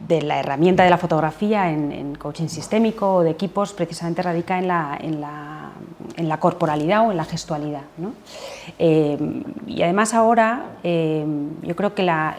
de 0.00 0.22
la 0.22 0.40
herramienta 0.40 0.82
de 0.82 0.90
la 0.90 0.98
fotografía 0.98 1.70
en, 1.70 2.16
coaching 2.16 2.48
sistémico 2.48 3.14
o 3.14 3.22
de 3.22 3.30
equipos 3.30 3.72
precisamente 3.72 4.20
radica 4.20 4.58
en 4.58 4.68
la, 4.68 4.98
en 5.00 5.20
la, 5.20 5.70
en 6.16 6.28
la 6.28 6.38
corporalidad 6.38 7.06
o 7.06 7.12
en 7.12 7.16
la 7.16 7.24
gestualidad. 7.24 7.82
¿no? 7.98 8.14
Eh, 8.78 9.16
y 9.66 9.82
además 9.82 10.12
ahora 10.12 10.76
eh, 10.82 11.24
yo 11.62 11.76
creo 11.76 11.94
que 11.94 12.02
la, 12.02 12.36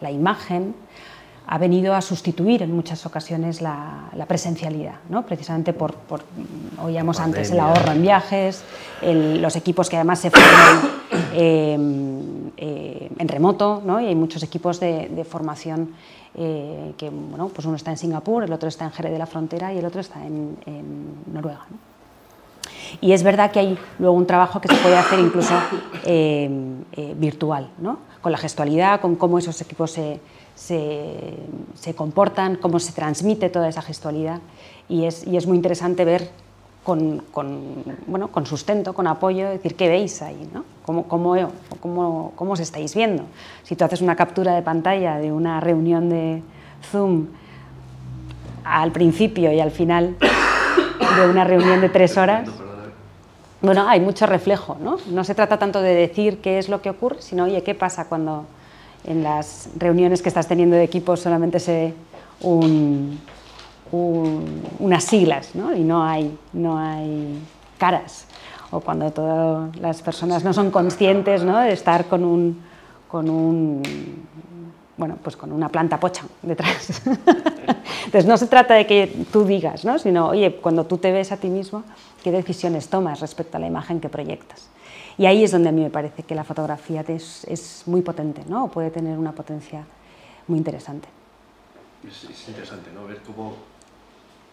la 0.00 0.10
imagen 0.10 0.74
ha 1.46 1.58
venido 1.58 1.94
a 1.94 2.00
sustituir 2.00 2.62
en 2.62 2.74
muchas 2.74 3.04
ocasiones 3.06 3.60
la, 3.60 4.10
presencialidad, 4.28 4.94
¿no? 5.08 5.26
precisamente 5.26 5.72
por, 5.72 5.94
oíamos 6.82 7.20
antes, 7.20 7.50
el 7.50 7.60
ahorro 7.60 7.92
en 7.92 8.02
viajes, 8.02 8.64
los 9.02 9.56
equipos 9.56 9.90
que 9.90 9.96
además 9.96 10.20
se 10.20 10.30
forman 10.30 10.80
em, 11.34 12.50
em, 12.56 13.08
en 13.18 13.28
remoto 13.28 13.82
¿no? 13.84 14.00
y 14.00 14.06
hay 14.06 14.14
muchos 14.14 14.42
equipos 14.42 14.80
de, 14.80 15.26
formación 15.28 15.90
eh, 16.34 16.92
que 16.96 17.10
bueno, 17.10 17.48
pues 17.48 17.66
uno 17.66 17.76
está 17.76 17.90
en 17.90 17.98
Singapur, 17.98 18.44
el 18.44 18.52
otro 18.52 18.68
está 18.68 18.84
en 18.84 18.92
Jerez 18.92 19.12
de 19.12 19.18
la 19.18 19.26
Frontera 19.26 19.72
y 19.72 19.78
el 19.78 19.84
otro 19.84 20.00
está 20.00 20.24
en, 20.24 20.56
Noruega. 21.32 21.66
Y 23.00 23.12
es 23.12 23.22
verdad 23.22 23.50
que 23.50 23.58
hay 23.58 23.78
luego 23.98 24.14
un 24.16 24.26
trabajo 24.26 24.60
que 24.60 24.68
se 24.68 24.76
puede 24.76 24.96
hacer 24.96 25.18
incluso 25.18 25.54
eh, 26.04 26.48
virtual, 27.16 27.70
¿no? 27.78 27.98
con 28.20 28.32
la 28.32 28.38
gestualidad, 28.38 29.00
con 29.00 29.16
cómo 29.16 29.38
esos 29.38 29.60
equipos 29.60 29.90
se, 29.90 30.20
se, 30.62 31.34
se, 31.74 31.94
comportan, 31.94 32.56
cómo 32.56 32.78
se 32.78 32.92
transmite 32.92 33.48
toda 33.48 33.68
esa 33.68 33.82
gestualidad. 33.82 34.40
Y 34.88 35.06
es, 35.06 35.26
y 35.26 35.36
es 35.36 35.46
muy 35.46 35.56
interesante 35.56 36.04
ver 36.04 36.30
con, 36.84 37.18
con, 37.32 37.84
bueno, 38.06 38.28
con 38.28 38.46
sustento, 38.46 38.92
con 38.92 39.08
apoyo, 39.08 39.48
decir, 39.48 39.74
¿qué 39.74 39.88
veis 39.88 40.22
ahí? 40.22 40.48
¿no? 40.52 40.64
¿Cómo, 40.84 41.08
cómo, 41.08 41.34
cómo, 41.80 42.32
cómo 42.36 42.52
os 42.52 42.60
estáis 42.60 42.94
viendo? 42.94 43.24
Si 43.64 43.74
tú 43.74 43.84
haces 43.84 44.00
una 44.02 44.14
captura 44.14 44.54
de 44.54 44.62
pantalla 44.62 45.18
de 45.18 45.32
una 45.32 45.60
reunión 45.60 46.08
de 46.08 46.42
Zoom 46.90 47.26
al 48.64 48.92
principio 48.92 49.52
y 49.52 49.58
al 49.58 49.72
final 49.72 50.16
de 50.20 51.28
una 51.28 51.42
reunión 51.42 51.80
de 51.80 51.88
tres 51.88 52.16
horas, 52.16 52.48
bueno, 53.60 53.88
hay 53.88 53.98
mucho 54.00 54.26
reflejo, 54.26 54.76
¿no? 54.80 54.98
No 55.08 55.24
se 55.24 55.34
trata 55.34 55.58
tanto 55.58 55.80
de 55.82 55.94
decir 55.94 56.40
qué 56.40 56.58
es 56.58 56.68
lo 56.68 56.82
que 56.82 56.90
ocurre, 56.90 57.20
sino, 57.20 57.44
oye, 57.44 57.62
¿qué 57.62 57.74
pasa 57.74 58.08
cuando 58.08 58.46
en 59.04 59.22
las 59.22 59.68
reuniones 59.76 60.22
que 60.22 60.28
estás 60.28 60.46
teniendo 60.48 60.76
de 60.76 60.84
equipo 60.84 61.16
solamente 61.16 61.60
se 61.60 61.94
un, 62.40 63.20
unas 64.78 65.04
siglas 65.04 65.54
¿no? 65.54 65.74
y 65.74 65.80
no 65.80 66.04
hay, 66.04 66.36
no 66.52 66.78
hay 66.78 67.38
caras. 67.78 68.26
O 68.70 68.80
cuando 68.80 69.10
todas 69.10 69.76
las 69.76 70.00
personas 70.00 70.44
no 70.44 70.52
son 70.52 70.70
conscientes 70.70 71.44
¿no? 71.44 71.58
de 71.58 71.72
estar 71.72 72.06
con 72.06 72.24
un, 72.24 72.62
con 73.08 73.28
un 73.28 73.82
bueno, 74.96 75.18
pues 75.22 75.36
con 75.36 75.52
una 75.52 75.68
planta 75.68 75.98
pocha 75.98 76.24
detrás. 76.42 77.02
Entonces 78.04 78.26
no 78.26 78.36
se 78.36 78.46
trata 78.46 78.74
de 78.74 78.86
que 78.86 79.26
tú 79.32 79.44
digas, 79.44 79.84
¿no? 79.84 79.98
sino, 79.98 80.28
oye, 80.28 80.56
cuando 80.56 80.84
tú 80.84 80.98
te 80.98 81.12
ves 81.12 81.32
a 81.32 81.36
ti 81.36 81.48
mismo, 81.48 81.82
¿qué 82.22 82.30
decisiones 82.30 82.88
tomas 82.88 83.20
respecto 83.20 83.56
a 83.56 83.60
la 83.60 83.66
imagen 83.66 84.00
que 84.00 84.08
proyectas? 84.08 84.68
Y 85.22 85.26
ahí 85.26 85.44
es 85.44 85.52
donde 85.52 85.68
a 85.68 85.72
mí 85.72 85.82
me 85.82 85.90
parece 85.90 86.24
que 86.24 86.34
la 86.34 86.42
fotografía 86.42 87.04
es, 87.06 87.44
es 87.44 87.84
muy 87.86 88.02
potente, 88.02 88.42
¿no? 88.48 88.64
O 88.64 88.68
puede 88.68 88.90
tener 88.90 89.16
una 89.16 89.30
potencia 89.30 89.84
muy 90.48 90.58
interesante. 90.58 91.06
Es, 92.04 92.24
es 92.24 92.48
interesante, 92.48 92.90
¿no? 92.92 93.06
Ver 93.06 93.20
cómo 93.24 93.54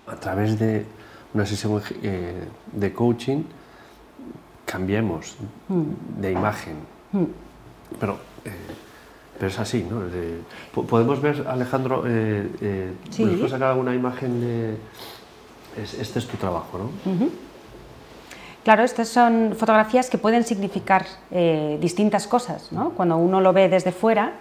a 0.06 0.16
través 0.16 0.60
de 0.60 0.86
una 1.34 1.48
sesión 1.48 1.82
eh, 2.04 2.44
de 2.72 2.94
coaching 2.94 3.42
cambiemos 4.64 5.38
mm. 5.70 6.22
de 6.22 6.32
imagen. 6.34 6.76
Mm. 7.14 7.24
Pero, 8.00 8.20
eh, 8.46 8.52
pero 9.40 9.48
es 9.48 9.58
así, 9.58 9.88
¿no? 9.90 10.04
podemos 10.84 11.20
ver, 11.20 11.48
Alejandro, 11.48 12.04
eh, 12.06 12.48
eh 12.62 12.94
sí. 13.10 13.26
después 13.26 13.50
sacar 13.50 13.76
una 13.76 13.96
imagen 13.96 14.40
de... 14.40 14.78
este 15.76 16.20
es 16.20 16.28
tu 16.28 16.38
trabajo, 16.38 16.78
¿no? 16.78 17.49
Claro, 18.70 18.84
estas 18.84 19.10
son 19.10 19.56
fotografías 19.58 20.12
que 20.12 20.20
pueden 20.20 20.44
significar 20.44 21.04
distintas 21.80 22.28
cosas. 22.28 22.72
¿no? 22.72 22.92
Cuando 22.92 23.18
uno 23.18 23.42
lo 23.42 23.52
ve 23.52 23.68
desde 23.68 23.92
fuera, 23.92 24.34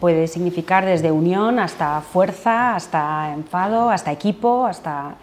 puede 0.00 0.26
significar 0.26 0.84
desde 0.84 1.12
unión 1.12 1.60
hasta 1.60 2.00
fuerza, 2.00 2.74
hasta 2.74 3.32
enfado, 3.32 3.90
hasta 3.90 4.10
equipo, 4.10 4.66
hasta... 4.66 5.14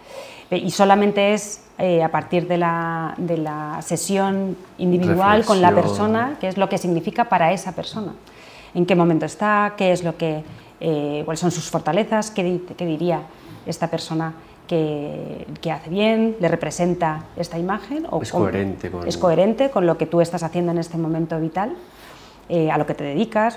y 0.50 0.70
solamente 0.70 1.34
es 1.34 1.64
eh, 1.76 2.02
a 2.02 2.10
partir 2.10 2.48
de 2.48 2.56
la, 2.56 3.12
de 3.18 3.36
la 3.36 3.82
sesión 3.82 4.56
individual 4.78 5.44
con 5.44 5.60
la 5.60 5.70
persona, 5.74 6.38
qué 6.40 6.48
es 6.48 6.56
lo 6.56 6.70
que 6.70 6.78
significa 6.78 7.24
para 7.28 7.52
esa 7.52 7.72
persona, 7.72 8.14
en 8.74 8.86
qué 8.86 8.94
momento 8.94 9.26
está, 9.26 9.74
qué 9.76 9.92
es 9.92 10.02
lo 10.02 10.16
que, 10.16 10.42
eh, 10.80 11.20
cuáles 11.26 11.40
son 11.40 11.50
sus 11.50 11.68
fortalezas, 11.68 12.30
qué, 12.30 12.62
qué 12.74 12.86
diría 12.86 13.20
esta 13.66 13.88
persona 13.88 14.32
que, 14.66 15.46
que, 15.60 15.70
hace 15.70 15.90
bien, 15.90 16.36
le 16.40 16.48
representa 16.48 17.24
esta 17.36 17.58
imagen 17.58 18.06
o 18.10 18.22
es, 18.22 18.32
coherente 18.32 18.90
con... 18.90 19.06
es 19.06 19.16
coherente 19.16 19.70
con 19.70 19.86
lo 19.86 19.96
que 19.96 20.06
tú 20.06 20.20
estás 20.20 20.42
haciendo 20.42 20.72
en 20.72 20.78
este 20.78 20.98
momento 20.98 21.38
vital. 21.40 21.76
Eh, 22.48 22.70
a 22.70 22.78
lo 22.78 22.86
que 22.86 22.94
te 22.94 23.02
dedicas. 23.02 23.56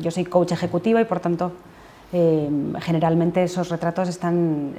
Yo 0.00 0.10
soy 0.10 0.24
coach 0.24 0.52
ejecutiva 0.52 1.00
y 1.00 1.04
por 1.04 1.20
tanto 1.20 1.52
eh, 2.12 2.48
generalmente 2.80 3.44
esos 3.44 3.68
retratos 3.68 4.08
están 4.08 4.72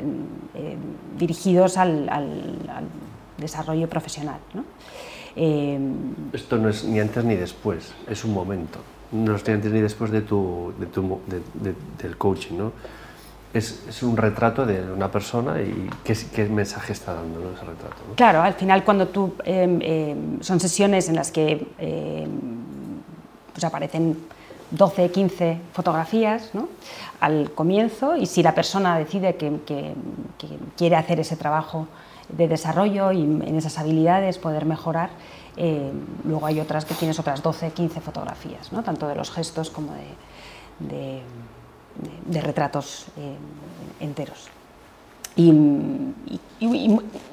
eh, 0.53 0.75
dirigidos 1.17 1.77
al, 1.77 2.09
desarrollo 3.37 3.87
profesional. 3.87 4.39
Esto 6.33 6.57
no 6.57 6.69
es 6.69 6.83
ni 6.83 6.99
antes 6.99 7.23
ni 7.23 7.35
después, 7.35 7.93
es 8.09 8.25
un 8.25 8.33
momento. 8.33 8.79
No 9.11 9.35
es 9.35 9.47
ni 9.47 9.53
antes 9.53 9.71
ni 9.71 9.79
después 9.79 10.11
de 10.11 10.21
tu, 10.21 10.73
del 10.77 12.17
coaching. 12.17 12.57
¿no? 12.57 12.71
Es, 13.57 14.03
un 14.03 14.17
retrato 14.17 14.65
de 14.65 14.91
una 14.91 15.09
persona 15.09 15.61
y 15.61 15.89
qué, 16.03 16.45
mensaje 16.49 16.91
está 16.93 17.13
dando 17.13 17.39
ese 17.51 17.63
retrato. 17.63 17.95
Claro, 18.15 18.41
al 18.41 18.53
final 18.53 18.83
cuando 18.83 19.07
tú 19.07 19.33
son 20.41 20.59
sesiones 20.59 21.07
en 21.07 21.15
las 21.15 21.31
que 21.31 21.65
pues 23.53 23.63
aparecen 23.63 24.17
12, 24.71 25.11
15 25.11 25.57
fotografías 25.71 26.51
al 27.19 27.51
comienzo 27.51 28.17
y 28.17 28.25
si 28.25 28.43
la 28.43 28.53
persona 28.53 28.97
decide 28.97 29.35
que, 29.35 29.93
quiere 30.75 30.95
hacer 30.97 31.19
ese 31.19 31.37
trabajo 31.37 31.87
de 32.29 32.47
desarrollo 32.47 33.11
y 33.11 33.21
en 33.21 33.55
esas 33.55 33.77
habilidades 33.77 34.37
poder 34.37 34.65
mejorar, 34.65 35.11
luego 36.25 36.45
hay 36.45 36.59
otras 36.59 36.83
que 36.83 36.93
tienes 36.93 37.17
otras 37.19 37.41
12, 37.41 37.71
15 37.71 38.01
fotografías, 38.01 38.73
¿no? 38.73 38.83
tanto 38.83 39.07
de 39.07 39.15
los 39.15 39.31
gestos 39.31 39.69
como 39.69 39.93
de, 40.79 41.21
retratos 42.31 43.07
eh, 43.17 43.35
enteros. 43.99 44.49
Y, 45.37 45.51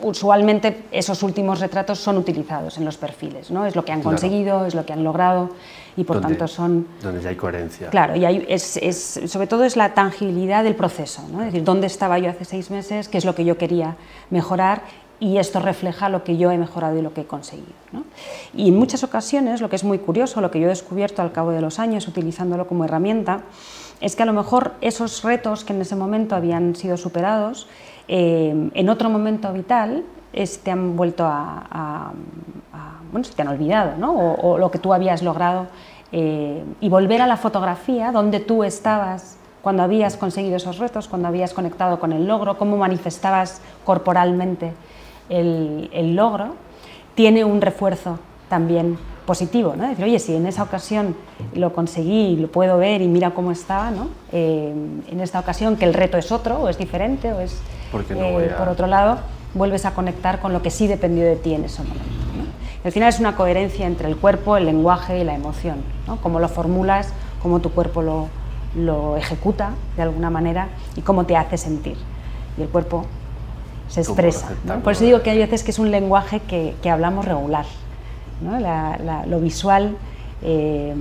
usualmente 0.03 0.85
esos 0.91 1.23
últimos 1.23 1.61
retratos 1.61 2.01
son 2.01 2.19
utilizados 2.19 2.77
en 2.77 2.85
los 2.85 2.97
perfiles, 2.97 3.53
¿no? 3.53 3.65
es 3.65 3.77
lo 3.77 3.85
que 3.85 3.93
han 3.93 4.03
conseguido, 4.03 4.67
es 4.67 4.75
lo 4.75 4.85
que 4.85 4.93
han 4.93 5.05
logrado 5.05 5.51
y 5.97 6.03
por 6.03 6.21
tanto 6.21 6.49
son... 6.49 6.89
Donde 7.01 7.23
ya 7.23 7.29
hay 7.29 7.37
coherencia. 7.37 7.89
Claro, 7.91 8.17
y 8.17 8.25
es, 8.49 8.77
es, 8.79 9.21
sobre 9.27 9.47
todo 9.47 9.63
es 9.63 9.77
la 9.77 9.95
tangibilidad 9.95 10.65
del 10.65 10.75
proceso, 10.75 11.23
¿no? 11.31 11.39
es 11.41 11.47
decir, 11.47 11.63
dónde 11.63 11.87
estaba 11.87 12.19
yo 12.19 12.31
hace 12.31 12.45
seis 12.45 12.71
meses, 12.71 13.09
qué 13.09 13.19
es 13.19 13.25
lo 13.25 13.37
que 13.37 13.45
yo 13.45 13.57
quería 13.57 13.97
mejorar 14.31 14.83
y 15.23 15.39
esto 15.39 15.61
refleja 15.61 16.09
lo 16.09 16.25
que 16.25 16.37
yo 16.37 16.51
he 16.51 16.59
mejorado 16.59 16.99
y 16.99 17.01
lo 17.01 17.15
que 17.15 17.21
he 17.21 17.27
conseguido. 17.27 17.71
¿no? 17.93 18.03
Y 18.55 18.71
en 18.71 18.77
muchas 18.77 19.05
ocasiones, 19.05 19.61
lo 19.61 19.71
que 19.71 19.77
es 19.77 19.85
muy 19.85 20.01
curioso, 20.01 20.41
lo 20.41 20.51
que 20.51 20.59
yo 20.59 20.67
he 20.67 20.71
descubierto 20.71 21.23
al 21.23 21.31
cabo 21.31 21.53
de 21.53 21.61
los 21.61 21.79
años 21.79 22.09
utilizándolo 22.09 22.67
como 22.67 22.85
herramienta, 22.85 23.43
es 24.01 24.17
que 24.17 24.25
a 24.25 24.27
lo 24.27 24.33
mejor 24.33 24.73
esos 24.81 25.23
retos 25.23 25.63
que 25.63 25.75
en 25.75 25.81
ese 25.81 25.95
momento 25.95 26.35
habían 26.35 26.75
sido 26.75 26.97
superados, 26.97 27.69
eh, 28.09 28.71
en 28.75 28.89
otro 28.89 29.11
momento 29.11 29.53
vital 29.53 30.03
te 30.65 30.71
han 30.73 30.97
vuelto 30.97 31.25
a, 31.25 32.13
bueno, 33.13 33.25
se 33.25 33.33
te 33.33 33.43
han 33.43 33.49
olvidado, 33.49 33.97
¿no? 33.99 34.17
o, 34.17 34.59
lo 34.59 34.73
que 34.73 34.81
tú 34.81 34.93
habías 34.93 35.23
logrado, 35.23 35.69
eh, 36.11 36.65
y 36.81 36.89
volver 36.89 37.23
a 37.23 37.29
la 37.29 37.37
fotografía 37.37 38.11
donde 38.11 38.41
tú 38.41 38.65
estabas 38.65 39.37
cuando 39.63 39.85
habías 39.85 40.17
conseguido 40.17 40.57
esos 40.57 40.79
retos, 40.79 41.07
cuando 41.07 41.29
habías 41.29 41.55
conectado 41.55 42.01
con 42.01 42.13
el 42.13 42.27
logro, 42.27 42.59
cómo 42.59 42.77
manifestabas 42.77 43.61
corporalmente 43.85 44.73
el, 45.29 45.91
el 45.93 46.17
logro, 46.17 46.55
tiene 47.15 47.45
un 47.45 47.61
refuerzo 47.61 48.19
también 48.49 48.99
positivo, 49.27 49.75
¿no? 49.77 49.89
Decir, 49.89 50.05
oye, 50.05 50.19
si 50.19 50.35
en 50.35 50.47
esa 50.47 50.63
ocasión 50.63 51.15
lo 51.55 51.73
conseguí, 51.73 52.37
lo 52.37 52.49
puedo 52.49 52.77
ver 52.79 53.01
y 53.03 53.09
mira 53.09 53.31
cómo 53.31 53.53
estaba, 53.53 53.91
¿no? 53.91 54.09
Eh, 54.33 54.75
en 55.09 55.21
esta 55.21 55.39
ocasión 55.39 55.77
que 55.77 55.85
el 55.85 55.95
reto 55.95 56.19
es 56.19 56.33
otro, 56.33 56.61
o 56.61 56.69
es 56.69 56.79
diferente, 56.79 57.33
o 57.33 57.41
es... 57.41 57.61
Eh, 58.11 58.55
por 58.59 58.69
otro 58.69 58.87
lado, 58.87 59.19
vuelves 59.55 59.85
a 59.85 59.95
conectar 59.95 60.41
con 60.41 60.53
lo 60.53 60.63
que 60.63 60.71
sí 60.71 60.87
dependió 60.87 61.25
de 61.25 61.37
ti 61.37 61.55
en 61.55 61.65
ese 61.65 61.83
momento. 61.83 62.03
Al 62.85 62.91
final 62.91 63.09
es 63.11 63.21
una 63.21 63.37
coherencia 63.37 63.87
entre 63.87 64.09
el 64.09 64.17
cuerpo, 64.17 64.57
el 64.57 64.67
lenguaje 64.67 65.21
y 65.21 65.25
la 65.25 65.35
emoción, 65.35 65.77
¿no? 66.09 66.17
Cómo 66.17 66.41
lo 66.41 66.49
formulas, 66.49 67.13
cómo 67.41 67.61
tu 67.61 67.71
cuerpo 67.71 68.03
lo, 68.03 68.29
lo 68.77 69.17
ejecuta 69.17 69.71
de 69.95 70.03
alguna 70.03 70.31
manera 70.31 70.69
y 70.97 71.03
cómo 71.03 71.25
te 71.25 71.37
hace 71.37 71.57
sentir. 71.59 71.97
Y 72.59 72.63
el 72.63 72.69
cuerpo 72.69 73.07
se 73.93 74.01
expresa. 74.01 74.49
Por 74.83 74.95
eso 74.95 75.05
digo 75.05 75.23
que 75.23 75.31
hay 75.31 75.39
veces 75.39 75.63
que 75.63 75.71
es 75.71 75.79
un 75.79 75.91
lenguaje 75.91 76.41
que, 76.41 76.75
que 76.83 76.89
hablamos 76.89 77.27
regular 77.27 77.67
lo 79.27 79.41
visual, 79.41 79.97
eh, 80.43 80.95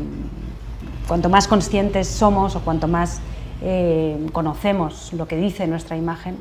cuanto 1.08 1.30
más 1.30 1.48
conscientes 1.48 2.08
somos 2.08 2.56
o 2.56 2.62
cuanto 2.62 2.88
más 2.88 3.22
eh, 3.62 4.28
conocemos 4.32 5.14
lo 5.14 5.28
que 5.28 5.38
dice 5.38 5.68
nuestra 5.68 5.98
imagen, 5.98 6.38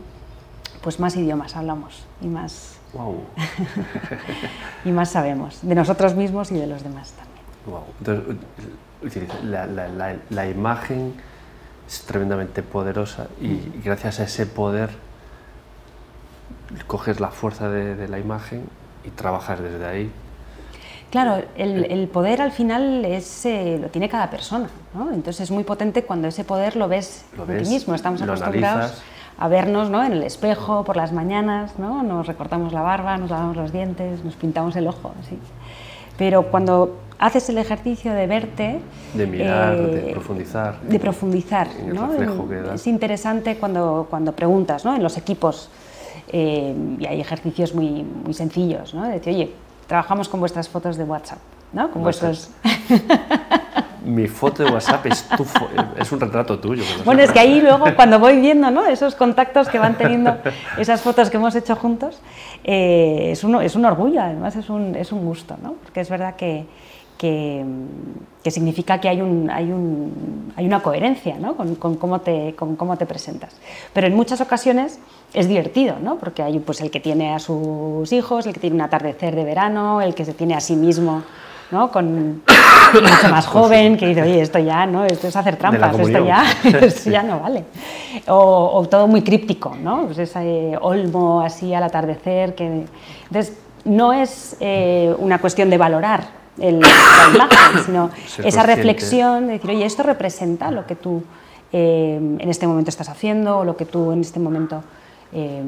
pues 0.82 1.00
más 1.00 1.16
idiomas 1.16 1.56
hablamos 1.56 2.06
y 2.20 2.26
más, 2.26 2.78
y 4.84 4.90
más 4.90 5.10
sabemos 5.10 5.60
de 5.62 5.74
nosotros 5.74 6.14
mismos 6.14 6.50
y 6.52 6.56
de 6.56 6.66
los 6.66 6.82
demás 6.82 7.12
también. 7.12 8.40
la, 10.30 10.48
imagen 10.48 11.14
es 11.86 12.02
tremendamente 12.02 12.62
poderosa 12.62 13.28
y, 13.40 13.48
mm. 13.48 13.82
gracias 13.84 14.20
a 14.20 14.24
ese 14.24 14.46
poder 14.46 14.90
coges 16.86 17.20
la 17.20 17.28
fuerza 17.28 17.68
de, 17.68 17.94
de 17.96 18.08
la 18.08 18.18
imagen 18.18 18.64
y 19.04 19.10
trabajas 19.10 19.60
desde 19.60 19.84
ahí 19.86 20.10
Claro, 21.10 21.42
el, 21.56 22.06
poder 22.06 22.40
al 22.40 22.52
final 22.52 23.04
es, 23.04 23.44
eh, 23.44 23.78
lo 23.82 23.88
tiene 23.88 24.08
cada 24.08 24.30
persona, 24.30 24.68
¿no? 24.94 25.08
entonces 25.12 25.40
es 25.40 25.50
muy 25.50 25.64
potente 25.64 26.04
cuando 26.04 26.28
ese 26.28 26.44
poder 26.44 26.76
lo 26.76 26.86
ves, 26.86 27.24
Lo 27.36 27.42
en 27.42 27.48
ves, 27.48 27.68
ti 27.68 27.74
mismo, 27.74 27.96
estamos 27.96 28.22
acostumbrados 28.22 28.78
analizas. 28.84 29.02
a 29.36 29.48
vernos 29.48 29.90
¿no? 29.90 30.04
en 30.04 30.12
el 30.12 30.22
espejo 30.22 30.84
por 30.84 30.96
las 30.96 31.12
mañanas, 31.12 31.80
¿no? 31.80 32.04
nos 32.04 32.28
recortamos 32.28 32.72
la 32.72 32.82
barba, 32.82 33.16
nos 33.16 33.28
lavamos 33.28 33.56
los 33.56 33.72
dientes, 33.72 34.22
nos 34.24 34.36
pintamos 34.36 34.76
el 34.76 34.86
ojo, 34.86 35.12
así. 35.20 35.36
pero 36.16 36.44
cuando 36.44 37.00
haces 37.18 37.48
el 37.48 37.58
ejercicio 37.58 38.12
de 38.12 38.26
verte, 38.28 38.78
De 39.14 39.26
mirar, 39.26 39.74
eh, 39.74 39.86
de 39.86 40.12
profundizar. 40.12 40.80
de 40.80 41.00
profundizar, 41.00 41.66
en 41.80 41.88
el 41.88 41.94
¿no? 41.96 42.06
reflejo 42.06 42.48
que 42.48 42.54
da. 42.62 42.74
es 42.74 42.86
interesante 42.86 43.56
cuando, 43.56 44.06
cuando 44.08 44.30
preguntas 44.30 44.84
¿no? 44.84 44.94
en 44.94 45.02
los 45.02 45.16
equipos 45.18 45.70
eh, 46.32 46.74
y 46.98 47.06
hay 47.06 47.20
ejercicios 47.20 47.74
muy, 47.74 48.02
muy 48.24 48.34
sencillos, 48.34 48.94
¿no? 48.94 49.04
de 49.04 49.12
decir, 49.14 49.34
oye, 49.34 49.52
trabajamos 49.86 50.28
con 50.28 50.40
vuestras 50.40 50.68
fotos 50.68 50.96
de 50.96 51.04
WhatsApp, 51.04 51.38
¿no? 51.72 51.90
con 51.90 52.02
vuestros... 52.02 52.50
Mi 54.04 54.26
foto 54.28 54.64
de 54.64 54.70
WhatsApp 54.70 55.04
es, 55.06 55.28
tu 55.36 55.44
fo- 55.44 55.68
es 55.98 56.10
un 56.10 56.18
retrato 56.20 56.58
tuyo. 56.58 56.82
Bueno, 57.04 57.20
es 57.20 57.30
que 57.30 57.38
ahí 57.38 57.60
luego 57.60 57.84
cuando 57.96 58.18
voy 58.18 58.40
viendo 58.40 58.70
¿no? 58.70 58.86
esos 58.86 59.14
contactos 59.14 59.68
que 59.68 59.78
van 59.78 59.98
teniendo, 59.98 60.38
esas 60.78 61.02
fotos 61.02 61.28
que 61.28 61.36
hemos 61.36 61.54
hecho 61.54 61.76
juntos, 61.76 62.18
eh, 62.64 63.28
es, 63.32 63.44
un, 63.44 63.60
es 63.62 63.76
un 63.76 63.84
orgullo, 63.84 64.22
además 64.22 64.56
es 64.56 64.70
un, 64.70 64.94
es 64.94 65.12
un 65.12 65.22
gusto, 65.26 65.56
¿no? 65.62 65.74
porque 65.74 66.00
es 66.00 66.08
verdad 66.08 66.34
que, 66.36 66.64
que, 67.18 67.62
que 68.42 68.50
significa 68.50 68.98
que 69.02 69.10
hay, 69.10 69.20
un, 69.20 69.50
hay, 69.50 69.70
un, 69.70 70.50
hay 70.56 70.64
una 70.64 70.80
coherencia 70.82 71.36
¿no? 71.38 71.54
con, 71.54 71.74
con 71.74 71.96
cómo 71.96 72.22
te, 72.22 72.54
con 72.54 72.76
cómo 72.76 72.96
te 72.96 73.04
presentas. 73.04 73.54
Pero 73.92 74.06
en 74.06 74.14
muchas 74.16 74.40
ocasiones 74.40 74.98
es 75.32 75.48
divertido, 75.48 75.96
¿no? 76.02 76.16
porque 76.16 76.42
hay 76.42 76.58
pues, 76.58 76.80
el 76.80 76.90
que 76.90 77.00
tiene 77.00 77.34
a 77.34 77.38
sus 77.38 78.12
hijos, 78.12 78.46
el 78.46 78.52
que 78.52 78.60
tiene 78.60 78.76
un 78.76 78.82
atardecer 78.82 79.34
de 79.34 79.44
verano, 79.44 80.00
el 80.00 80.14
que 80.14 80.24
se 80.24 80.34
tiene 80.34 80.54
a 80.54 80.60
sí 80.60 80.76
mismo. 80.76 81.22
¿no? 81.70 81.90
con 81.92 82.42
mucho 82.94 83.28
más 83.30 83.46
joven 83.46 83.96
que 83.96 84.08
dice, 84.08 84.22
oye, 84.22 84.40
esto 84.40 84.58
ya, 84.58 84.86
¿no? 84.86 85.04
Esto 85.04 85.28
es 85.28 85.36
hacer 85.36 85.54
trampas, 85.54 85.96
esto 85.96 86.24
ya, 86.24 86.44
esto 86.64 87.10
ya 87.10 87.22
no 87.22 87.38
vale. 87.38 87.64
O, 88.26 88.72
o 88.74 88.88
todo 88.88 89.06
muy 89.06 89.22
críptico, 89.22 89.76
¿no? 89.80 90.06
Pues 90.06 90.18
ese 90.18 90.76
olmo 90.80 91.40
así 91.40 91.72
al 91.72 91.84
atardecer. 91.84 92.56
Que... 92.56 92.86
Entonces, 93.28 93.56
no 93.84 94.12
es 94.12 94.56
eh, 94.60 95.14
una 95.18 95.38
cuestión 95.38 95.70
de 95.70 95.78
valorar 95.78 96.24
el, 96.58 96.80
la 96.80 96.88
imagen, 97.34 97.84
sino 97.86 98.10
Ser 98.26 98.46
esa 98.46 98.62
consciente. 98.62 98.74
reflexión 98.74 99.46
de 99.46 99.52
decir, 99.54 99.70
oye, 99.70 99.84
esto 99.84 100.02
representa 100.02 100.70
lo 100.70 100.86
que 100.86 100.96
tú 100.96 101.22
eh, 101.72 102.16
en 102.16 102.50
este 102.50 102.66
momento 102.66 102.90
estás 102.90 103.08
haciendo 103.08 103.58
o 103.58 103.64
lo 103.64 103.76
que 103.76 103.84
tú 103.84 104.12
en 104.12 104.20
este 104.22 104.40
momento 104.40 104.82
eh, 105.32 105.62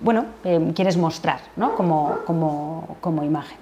bueno, 0.00 0.24
eh, 0.44 0.72
quieres 0.74 0.96
mostrar 0.96 1.40
¿no? 1.56 1.74
como, 1.74 2.18
como, 2.26 2.96
como 3.00 3.22
imagen. 3.24 3.58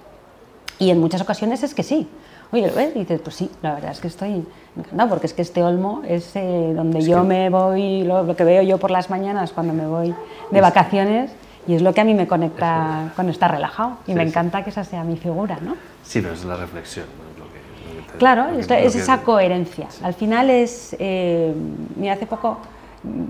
Y 0.77 0.89
en 0.91 0.99
muchas 0.99 1.21
ocasiones 1.21 1.61
es 1.63 1.73
que 1.73 1.83
sí. 1.83 2.07
Oye, 2.51 2.67
lo 2.67 2.73
ves 2.73 2.95
y 2.95 2.99
dices, 2.99 3.19
pues 3.21 3.35
sí, 3.35 3.51
la 3.61 3.73
verdad 3.75 3.91
es 3.91 3.99
que 3.99 4.07
estoy 4.07 4.43
encantada, 4.75 5.09
porque 5.09 5.27
es 5.27 5.33
que 5.33 5.41
este 5.43 5.61
olmo 5.61 6.01
es 6.07 6.35
eh, 6.35 6.73
donde 6.75 6.99
Es 6.99 7.05
yo 7.05 7.17
que- 7.21 7.27
me 7.27 7.49
voy, 7.49 8.03
lo, 8.03 8.23
lo 8.23 8.35
que 8.35 8.43
veo 8.43 8.63
yo 8.63 8.77
por 8.79 8.89
las 8.89 9.09
mañanas 9.09 9.51
cuando 9.51 9.73
me 9.73 9.85
voy 9.85 10.15
de 10.49 10.61
vacaciones, 10.61 11.31
y 11.67 11.75
es 11.75 11.81
lo 11.83 11.93
que 11.93 12.01
a 12.01 12.05
mí 12.05 12.15
me 12.15 12.27
conecta 12.27 13.11
con 13.15 13.29
estar 13.29 13.51
relajado. 13.51 13.97
Y 14.07 14.11
Sí, 14.11 14.15
me 14.15 14.23
sí. 14.23 14.29
encanta 14.29 14.63
que 14.63 14.71
esa 14.71 14.83
sea 14.83 15.03
mi 15.03 15.17
figura, 15.17 15.59
¿no? 15.61 15.75
Sí, 16.03 16.21
pero 16.21 16.33
es 16.33 16.43
la 16.45 16.55
reflexión. 16.55 17.05
¿no? 17.05 17.23
Es 17.33 17.37
lo 17.37 17.45
que- 17.53 17.99
lo 17.99 18.05
que 18.07 18.11
te- 18.13 18.17
Claro, 18.17 18.47
es, 18.57 18.71
es 18.71 18.95
esa 18.95 19.21
coherencia. 19.21 19.87
Al 20.01 20.13
final 20.15 20.49
es, 20.49 20.95
eh, 20.97 21.53
mira, 21.97 22.13
hace 22.13 22.25
poco, 22.25 22.57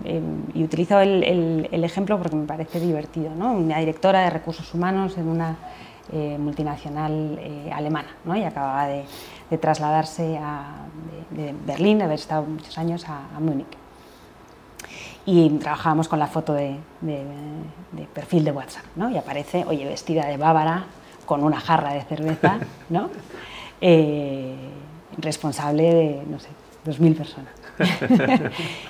eh, 0.04 0.22
y 0.54 0.64
utilizo 0.64 1.00
el, 1.00 1.24
el- 1.24 1.70
el 1.72 1.84
ejemplo 1.84 2.18
porque 2.18 2.36
me 2.36 2.46
parece 2.46 2.80
divertido, 2.80 3.34
¿no? 3.36 3.54
Una 3.54 3.78
directora 3.80 4.22
de 4.22 4.30
recursos 4.30 4.74
humanos 4.74 5.18
en 5.18 5.28
una 5.28 5.56
eh, 6.12 6.38
multinacional 6.40 7.38
eh, 7.42 7.70
alemana, 7.74 8.10
¿no? 8.26 8.36
Y 8.36 8.44
acababa 8.44 8.88
de, 8.88 9.04
de 9.50 9.58
trasladarse 9.58 10.38
a, 10.42 10.86
de, 11.32 11.44
de 11.44 11.56
Berlín, 11.66 12.00
de 12.00 12.06
haber 12.06 12.16
estado 12.20 12.44
muchos 12.44 12.78
años, 12.78 13.08
a, 13.08 13.28
a 13.36 13.40
Múnich. 13.40 13.68
Y 15.26 15.50
trabajábamos 15.60 16.08
con 16.08 16.18
la 16.20 16.28
foto 16.28 16.54
de, 16.54 16.78
de- 17.02 17.24
de 17.92 18.04
perfil 18.14 18.44
de 18.46 18.52
WhatsApp, 18.52 18.86
¿no? 18.96 19.10
Y 19.10 19.18
aparece, 19.18 19.66
oye, 19.68 19.86
vestida 19.86 20.26
de 20.26 20.38
bávara, 20.38 20.86
con 21.26 21.44
una 21.44 21.60
jarra 21.60 21.94
de 21.94 22.02
cerveza, 22.02 22.60
¿no? 22.90 23.10
Eh, 23.82 24.56
responsable 25.20 25.84
de, 25.84 26.24
no 26.30 26.38
sé, 26.38 26.50
2.000 26.86 27.16
personas. 27.16 27.54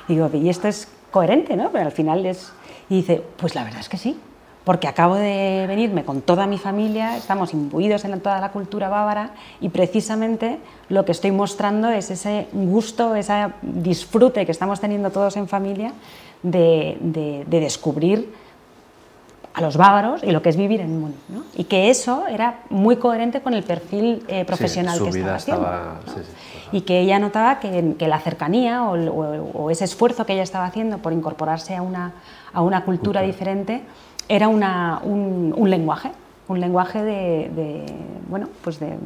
Y 0.08 0.14
digo, 0.14 0.30
y 0.34 0.50
esto 0.50 0.68
es 0.68 0.88
coherente, 1.12 1.56
¿no? 1.56 1.70
Pero 1.72 1.86
al 1.86 1.92
final 1.92 2.26
es... 2.26 2.52
Y 2.90 2.98
dice, 2.98 3.22
pues 3.38 3.54
la 3.56 3.64
verdad 3.64 3.80
es 3.82 3.90
que 3.90 3.98
sí, 3.98 4.18
porque 4.64 4.88
acabo 4.88 5.16
de 5.16 5.66
venirme 5.68 6.04
con 6.04 6.22
toda 6.22 6.48
mi 6.48 6.58
familia, 6.58 7.16
estamos 7.18 7.54
imbuidos 7.54 8.04
en 8.06 8.20
toda 8.20 8.40
la 8.42 8.52
cultura 8.52 8.90
bávara 8.90 9.32
y 9.62 9.70
precisamente 9.70 10.58
lo 10.90 11.06
que 11.06 11.12
estoy 11.12 11.32
mostrando 11.32 11.90
es 11.90 12.10
ese 12.12 12.48
gusto, 12.52 13.16
ese 13.16 13.48
disfrute 13.62 14.46
que 14.46 14.52
estamos 14.52 14.80
teniendo 14.80 15.12
todos 15.12 15.38
en 15.38 15.48
familia 15.48 15.94
de, 16.44 16.98
de- 17.02 17.46
de 17.48 17.60
descubrir 17.60 18.34
a 19.54 19.62
los 19.62 19.78
bávaros 19.78 20.24
y 20.24 20.32
lo 20.32 20.42
que 20.42 20.50
es 20.50 20.58
vivir 20.58 20.80
en 20.82 21.00
Múnich. 21.00 21.18
¿no? 21.28 21.44
Y 21.56 21.66
que 21.66 21.90
eso 21.90 22.26
era 22.28 22.62
muy 22.70 22.96
coherente 22.98 23.42
con 23.42 23.54
el 23.54 23.64
perfil 23.64 24.24
eh, 24.28 24.46
profesional 24.46 24.98
su 24.98 25.06
que 25.06 25.12
vida 25.12 25.36
estaba 25.38 25.38
haciendo. 25.38 25.64
estaba- 25.66 26.00
¿no? 26.06 26.14
sí, 26.14 26.20
sí, 26.24 26.59
total. 26.59 26.59
Y 26.72 26.82
que 26.82 27.00
ella 27.00 27.20
notaba 27.20 27.60
que, 27.60 27.96
que 27.98 28.08
la 28.08 28.20
cercanía 28.20 28.84
o, 28.84 28.94
o- 28.96 29.52
o 29.66 29.70
ese 29.72 29.86
esfuerzo 29.86 30.26
que 30.26 30.34
ella 30.34 30.44
estaba 30.44 30.66
haciendo 30.66 30.98
por 31.00 31.14
incorporarse 31.14 31.76
a 31.76 31.82
una, 31.82 32.14
a 32.54 32.62
una 32.62 32.84
cultura 32.86 33.22
Cultura. 33.22 33.22
diferente 33.22 33.82
era 34.28 34.48
una- 34.48 35.00
un, 35.04 35.54
un 35.58 35.70
lenguaje, 35.70 36.12
un 36.48 36.60
lenguaje 36.60 37.04
de, 37.04 37.50
de, 37.56 37.86
bueno, 38.28 38.48
pues 38.64 38.80
de, 38.80 38.98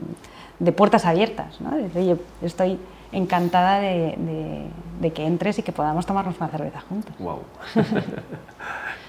de 0.60 0.72
puertas 0.72 1.06
abiertas. 1.06 1.60
¿no? 1.62 1.72
Decir, 1.76 1.98
oye, 2.02 2.18
estoy 2.42 2.80
encantada 3.12 3.80
de, 3.80 4.16
de- 4.18 4.68
de 5.00 5.12
que 5.14 5.26
entres 5.26 5.60
y 5.60 5.64
que 5.64 5.72
podamos 5.72 6.06
tomarnos 6.06 6.36
una 6.40 6.48
cerveza 6.50 6.82
juntos. 6.82 7.14
Wow. 7.20 7.40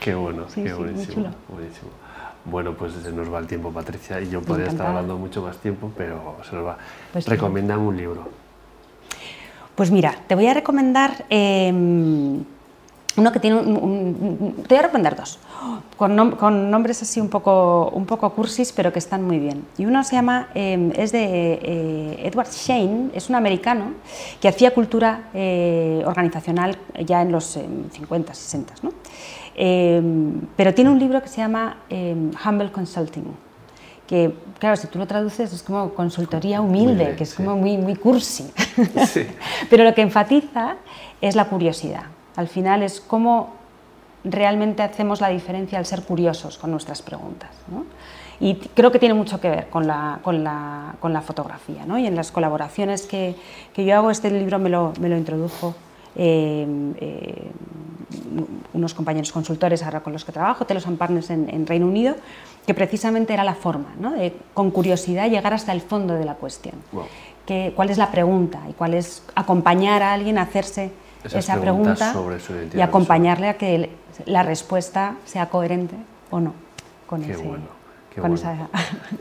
qué 0.00 0.14
bueno, 0.14 0.44
Sí, 0.48 0.62
qué 0.62 0.70
sí, 0.70 0.74
buenísimo, 0.74 1.14
chulo. 1.14 1.28
buenísimo. 1.48 1.90
Bueno, 2.44 2.72
pues 2.74 2.92
se 2.92 3.10
nos 3.12 3.32
va 3.32 3.38
el 3.38 3.46
tiempo, 3.46 3.70
Patricia, 3.70 4.20
y 4.20 4.28
yo 4.28 4.42
podría 4.42 4.66
estar 4.68 4.86
hablando 4.88 5.16
mucho 5.16 5.40
más 5.42 5.56
tiempo, 5.58 5.90
pero 5.96 6.36
se 6.48 6.54
nos 6.54 6.66
va. 6.66 6.76
Pues 7.12 7.24
sí. 7.24 7.30
Un 7.40 7.96
libro. 7.96 8.28
Pues 9.74 9.90
mira, 9.90 10.14
te 10.28 10.34
voy 10.34 10.46
a 10.46 10.54
recomendar 10.54 11.24
eh, 11.30 11.72
uno 13.16 13.32
que 13.32 13.40
tiene 13.40 13.56
un, 13.58 14.54
Te 14.68 14.74
voy 14.74 14.78
a 14.78 14.82
recomendar 14.82 15.16
dos, 15.16 15.38
con, 15.96 16.16
nom- 16.16 16.37
con 16.37 16.70
nombres 16.70 17.02
así 17.02 17.20
un 17.20 17.28
poco, 17.28 17.90
un 17.94 18.06
poco 18.06 18.30
cursis, 18.30 18.72
pero 18.72 18.92
que 18.92 18.98
están 19.00 19.22
muy 19.22 19.38
bien. 19.38 19.64
Y 19.78 19.87
uno 19.87 20.02
se 20.04 20.14
llama, 20.16 20.48
eh, 20.54 20.92
es 20.96 21.10
de 21.12 21.24
eh, 21.62 22.20
Edward 22.26 22.50
Shane, 22.50 23.10
es 23.14 23.28
un 23.28 23.34
americano 23.37 23.92
que 24.40 24.48
hacía 24.48 24.72
cultura 24.74 25.28
eh, 25.34 26.02
organizacional 26.06 26.76
ya 27.04 27.22
en 27.22 27.32
los 27.32 27.56
eh, 27.56 27.66
50, 27.92 28.32
60, 28.34 28.74
¿no? 28.82 28.90
Pero 30.56 30.74
tiene 30.74 30.90
un 30.90 30.98
libro 30.98 31.22
que 31.22 31.28
se 31.28 31.37
llama 31.37 31.76
Humble 31.88 32.72
Consulting, 32.72 33.24
que 34.06 34.34
claro, 34.58 34.76
si 34.76 34.86
tú 34.86 34.98
lo 34.98 35.06
traduces 35.06 35.52
es 35.52 35.62
como 35.62 35.90
consultoría 35.94 36.60
humilde, 36.60 36.92
Humilde, 36.92 37.16
que 37.16 37.24
es 37.24 37.30
sí. 37.30 37.36
como 37.36 37.56
muy, 37.56 37.76
muy 37.76 37.96
cursi. 37.96 38.50
Sí. 39.06 39.26
Pero 39.70 39.84
lo 39.84 39.94
que 39.94 40.02
enfatiza 40.02 40.76
es 41.20 41.36
la 41.36 41.46
curiosidad. 41.46 42.04
Al 42.36 42.48
final 42.48 42.82
es 42.82 43.00
cómo 43.00 43.54
realmente 44.24 44.82
hacemos 44.82 45.20
la 45.20 45.28
diferencia 45.28 45.78
al 45.78 45.86
ser 45.86 46.02
curiosos 46.02 46.58
con 46.58 46.70
nuestras 46.70 47.02
preguntas. 47.02 47.50
¿no? 47.70 47.84
Y 48.40 48.56
creo 48.56 48.90
que 48.90 48.98
tiene 48.98 49.14
mucho 49.14 49.40
que 49.40 49.48
ver 49.48 49.68
con 49.68 49.86
la, 49.86 50.18
con 50.22 50.42
la, 50.42 50.94
con 50.98 51.12
la 51.12 51.20
fotografía. 51.20 51.84
¿no? 51.86 51.98
Y 51.98 52.06
en 52.06 52.16
las 52.16 52.32
colaboraciones 52.32 53.06
que, 53.06 53.36
que 53.72 53.84
yo 53.84 53.96
hago, 53.96 54.10
este 54.10 54.30
libro 54.30 54.58
me 54.58 54.70
lo, 54.70 54.92
me 54.98 55.08
lo 55.08 55.16
introdujo 55.16 55.74
eh, 56.16 56.66
eh, 56.96 57.50
unos 58.72 58.94
compañeros 58.94 59.30
consultores 59.30 59.82
ahora 59.82 60.00
con 60.00 60.12
los 60.12 60.24
que 60.24 60.32
trabajo, 60.32 60.64
Telos 60.64 60.86
and 60.86 60.98
Partners 60.98 61.30
en, 61.30 61.48
en 61.50 61.66
Reino 61.66 61.86
Unido, 61.86 62.16
que 62.66 62.74
precisamente 62.74 63.33
era 63.35 63.44
la 63.44 63.55
forma, 63.55 63.88
¿no? 63.98 64.12
de 64.12 64.33
con 64.55 64.70
curiosidad 64.70 65.29
llegar 65.29 65.53
hasta 65.53 65.72
el 65.72 65.81
fondo 65.81 66.14
de 66.14 66.24
la 66.24 66.35
cuestión. 66.35 66.74
Wow. 66.92 67.05
Que- 67.46 67.72
¿Cuál 67.77 67.90
es 67.90 67.98
la 67.98 68.11
pregunta? 68.11 68.61
Y 68.70 68.72
cuál 68.72 68.94
es 68.94 69.22
acompañar 69.35 70.03
a 70.03 70.14
alguien 70.14 70.38
a 70.38 70.42
hacerse 70.42 70.90
Esas 71.22 71.44
esa 71.44 71.61
pregunta 71.61 72.12
sobre 72.12 72.40
su 72.40 72.53
identidad 72.55 72.79
y 72.79 72.83
acompañarle 72.83 73.48
a 73.48 73.59
que 73.59 73.90
la 74.27 74.42
respuesta 74.42 75.16
sea 75.27 75.48
coherente 75.50 75.94
o 76.31 76.40
no 76.40 76.55
con, 77.07 77.22
Qué 77.22 77.33
ese- 77.33 77.42
bueno, 77.42 77.64
qué 78.14 78.20
con 78.20 78.31
bueno. 78.35 78.35
esa... 78.37 78.68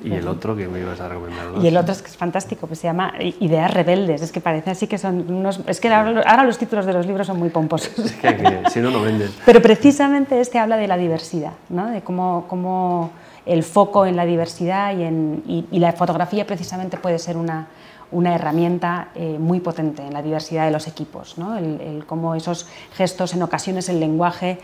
¿Y 0.04 0.14
el 0.14 0.28
otro 0.28 0.56
que 0.56 0.68
me 0.68 0.80
ibas 0.80 1.00
a 1.02 1.10
recomendar? 1.10 1.52
dos? 1.52 1.64
Y 1.64 1.68
el 1.68 1.78
otro 1.78 1.92
es 1.94 2.02
que 2.02 2.10
es 2.10 2.18
fantástico, 2.18 2.68
pues 2.68 2.80
se 2.80 2.88
llama 2.88 3.14
Ideas 3.20 3.74
Rebeldes. 3.74 4.22
Es 4.22 4.32
que 4.32 4.40
parece 4.42 4.72
así 4.72 4.88
que 4.88 4.98
son 4.98 5.26
unos... 5.32 5.62
Es 5.68 5.80
que 5.80 5.90
ahora, 5.90 6.44
los 6.44 6.58
títulos 6.58 6.86
de 6.86 6.94
los 6.94 7.06
libros 7.06 7.28
son 7.28 7.40
muy 7.40 7.50
pomposos. 7.50 7.98
Es 8.00 8.12
que, 8.14 8.36
que 8.36 8.62
si 8.70 8.80
no, 8.80 8.92
no 8.92 9.02
vendes. 9.02 9.32
Pero 9.46 9.62
precisamente 9.62 10.40
este 10.40 10.60
habla 10.60 10.78
de 10.78 10.88
la 10.88 10.98
diversidad, 10.98 11.54
¿no? 11.70 11.88
de 11.88 12.02
cómo, 12.02 12.46
cómo 12.48 13.12
el 13.46 13.64
foco 13.64 14.06
en 14.06 14.16
la 14.16 14.26
diversidad 14.26 14.96
y, 14.98 15.04
en, 15.04 15.44
y- 15.48 15.66
y 15.72 15.80
la 15.80 15.92
fotografía 15.94 16.46
precisamente 16.48 16.96
puede 16.98 17.20
ser 17.20 17.36
una, 17.36 17.68
una 18.12 18.36
herramienta 18.36 19.10
eh, 19.16 19.38
muy 19.40 19.60
potente 19.60 20.02
en 20.06 20.14
la 20.14 20.22
diversidad 20.22 20.66
de 20.66 20.72
los 20.72 20.88
equipos. 20.88 21.38
¿no? 21.38 21.58
El, 21.58 21.82
el 21.82 22.06
cómo 22.06 22.36
esos 22.36 22.68
gestos, 22.94 23.34
en 23.34 23.42
ocasiones 23.44 23.90
el 23.90 24.00
lenguaje, 24.00 24.60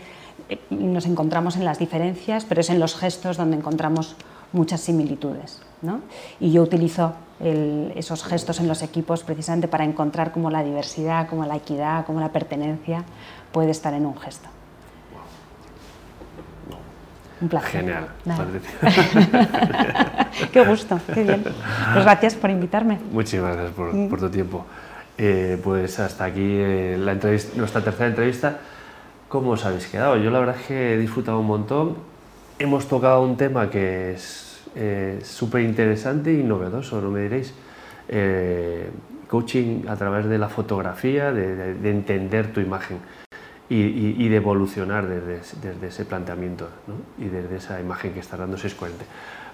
nos 0.70 1.06
encontramos 1.06 1.56
en 1.56 1.64
las 1.64 1.78
diferencias, 1.78 2.44
pero 2.44 2.60
es 2.60 2.70
en 2.70 2.78
los 2.78 2.96
gestos 2.96 3.36
donde 3.36 3.56
encontramos 3.56 4.16
muchas 4.52 4.80
similitudes. 4.80 5.60
¿no? 5.82 6.00
Y 6.38 6.52
yo 6.52 6.62
utilizo 6.62 7.14
esos 7.40 8.22
gestos 8.22 8.60
en 8.60 8.68
los 8.68 8.82
equipos 8.82 9.22
precisamente 9.22 9.66
para 9.66 9.84
encontrar 9.84 10.30
cómo 10.30 10.50
la 10.50 10.62
diversidad, 10.62 11.26
cómo 11.26 11.46
la 11.46 11.56
equidad, 11.56 12.04
cómo 12.04 12.20
la 12.20 12.32
pertenencia 12.32 13.02
puede 13.52 13.70
estar 13.70 13.94
en 13.94 14.04
un 14.04 14.18
gesto. 14.18 14.48
Un 17.40 17.48
placer. 17.48 17.80
Genial. 17.80 18.08
qué 20.52 20.66
gusto, 20.66 21.00
qué 21.14 21.24
bien. 21.24 21.42
Pues 21.42 22.04
gracias 22.04 22.34
por 22.34 22.50
invitarme. 22.50 22.98
Muchísimas 23.10 23.54
gracias 23.54 23.74
por, 23.74 23.94
mm. 23.94 24.10
tu 24.10 24.28
tiempo. 24.28 24.66
Eh, 25.16 25.58
pues 25.64 25.98
hasta 25.98 26.24
aquí 26.24 26.44
eh, 26.44 26.98
la 26.98 27.12
entrevista, 27.12 27.56
nuestra 27.56 27.82
tercera 27.82 28.08
entrevista. 28.08 28.58
¿Cómo 29.30 29.52
os 29.52 29.64
habéis 29.64 29.86
quedado? 29.86 30.16
Yo 30.16 30.28
la 30.32 30.40
verdad 30.40 30.56
es 30.58 30.66
que 30.66 30.94
he 30.94 30.98
disfrutado 30.98 31.38
un 31.38 31.46
montón. 31.46 31.94
Hemos 32.58 32.88
tocado 32.88 33.22
un 33.22 33.36
tema 33.36 33.70
que 33.70 34.14
es 34.14 34.60
eh, 34.74 35.20
súper 35.22 35.62
interesante 35.62 36.32
y 36.32 36.42
novedoso, 36.42 37.00
no 37.00 37.12
me 37.12 37.20
diréis. 37.20 37.54
coaching 39.28 39.86
a 39.86 39.94
través 39.94 40.26
de 40.26 40.36
la 40.36 40.48
fotografía, 40.48 41.30
de 41.30 41.90
entender 41.90 42.52
tu 42.52 42.58
imagen 42.58 42.98
y, 43.70 44.28
de 44.28 44.36
evolucionar 44.36 45.06
desde, 45.06 45.40
desde 45.62 45.86
ese 45.86 46.04
planteamiento 46.04 46.68
y 47.18 47.26
desde 47.26 47.56
esa 47.56 47.80
imagen 47.80 48.12
que 48.12 48.18
está 48.18 48.36
dando 48.36 48.56
640. 48.56 49.04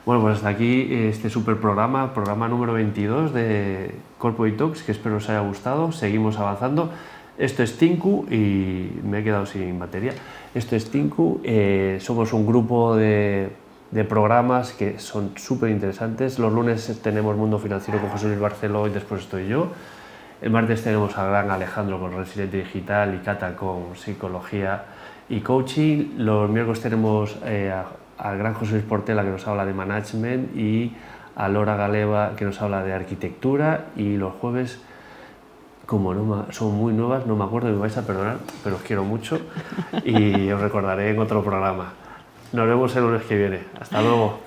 Bueno, 0.06 0.22
pues 0.22 0.36
hasta 0.36 0.48
aquí 0.48 0.88
este 0.90 1.28
super 1.28 1.56
programa, 1.58 2.14
programa 2.14 2.48
número 2.48 2.72
22 2.72 3.34
de 3.34 3.90
Corporate 4.16 4.56
Talks, 4.56 4.82
que 4.82 4.92
espero 4.92 5.16
os 5.16 5.28
haya 5.28 5.40
gustado. 5.40 5.92
Seguimos 5.92 6.38
avanzando. 6.38 6.90
Esto 7.38 7.62
es 7.62 7.76
Tinku 7.76 8.24
y 8.30 8.98
me 9.02 9.18
he 9.18 9.24
quedado 9.24 9.44
sin 9.44 9.78
batería. 9.78 10.12
Esto 10.54 10.74
es 10.74 10.90
Tinku, 10.90 11.40
eh, 11.44 11.98
somos 12.00 12.32
un 12.32 12.46
grupo 12.46 12.96
de, 12.96 13.50
programas 14.08 14.72
que 14.72 14.98
son 14.98 15.32
súper 15.36 15.70
interesantes. 15.70 16.38
Los 16.38 16.52
lunes 16.52 17.00
tenemos 17.02 17.36
Mundo 17.36 17.58
Financiero 17.58 18.00
con 18.00 18.08
José 18.08 18.28
Luis 18.28 18.40
Barceló 18.40 18.86
y 18.86 18.90
después 18.90 19.22
estoy 19.22 19.48
yo. 19.48 19.68
El 20.40 20.50
martes 20.50 20.82
tenemos 20.82 21.16
a 21.18 21.26
gran 21.26 21.50
Alejandro 21.50 22.00
con 22.00 22.12
Resiliente 22.12 22.58
Digital 22.58 23.14
y 23.14 23.18
Cata 23.18 23.54
con 23.54 23.96
Psicología 23.96 24.84
y 25.28 25.40
Coaching. 25.40 26.14
Los 26.16 26.48
miércoles 26.48 26.80
tenemos 26.80 27.36
eh, 27.44 27.72
al 28.16 28.38
gran 28.38 28.54
José 28.54 28.72
Luis 28.72 28.84
Portela 28.84 29.22
que 29.22 29.30
nos 29.30 29.46
habla 29.46 29.66
de 29.66 29.74
Management 29.74 30.56
y 30.56 30.94
a 31.34 31.48
Laura 31.48 31.76
Galeva 31.76 32.32
que 32.34 32.46
nos 32.46 32.60
habla 32.62 32.82
de 32.82 32.94
Arquitectura. 32.94 33.88
Y 33.96 34.16
los 34.16 34.34
jueves, 34.34 34.80
como 35.86 36.12
no, 36.12 36.46
son 36.52 36.74
muy 36.74 36.92
nuevas, 36.92 37.26
no 37.26 37.36
me 37.36 37.44
acuerdo, 37.44 37.68
me 37.68 37.76
vais 37.76 37.96
a 37.96 38.04
perdonar, 38.04 38.38
pero 38.62 38.76
os 38.76 38.82
quiero 38.82 39.04
mucho 39.04 39.40
y 40.04 40.50
os 40.50 40.60
recordaré 40.60 41.10
en 41.10 41.18
otro 41.20 41.42
programa. 41.42 41.92
Nos 42.52 42.66
vemos 42.66 42.94
el 42.96 43.04
lunes 43.04 43.22
que 43.22 43.36
viene. 43.36 43.60
Hasta 43.80 44.02
luego. 44.02 44.40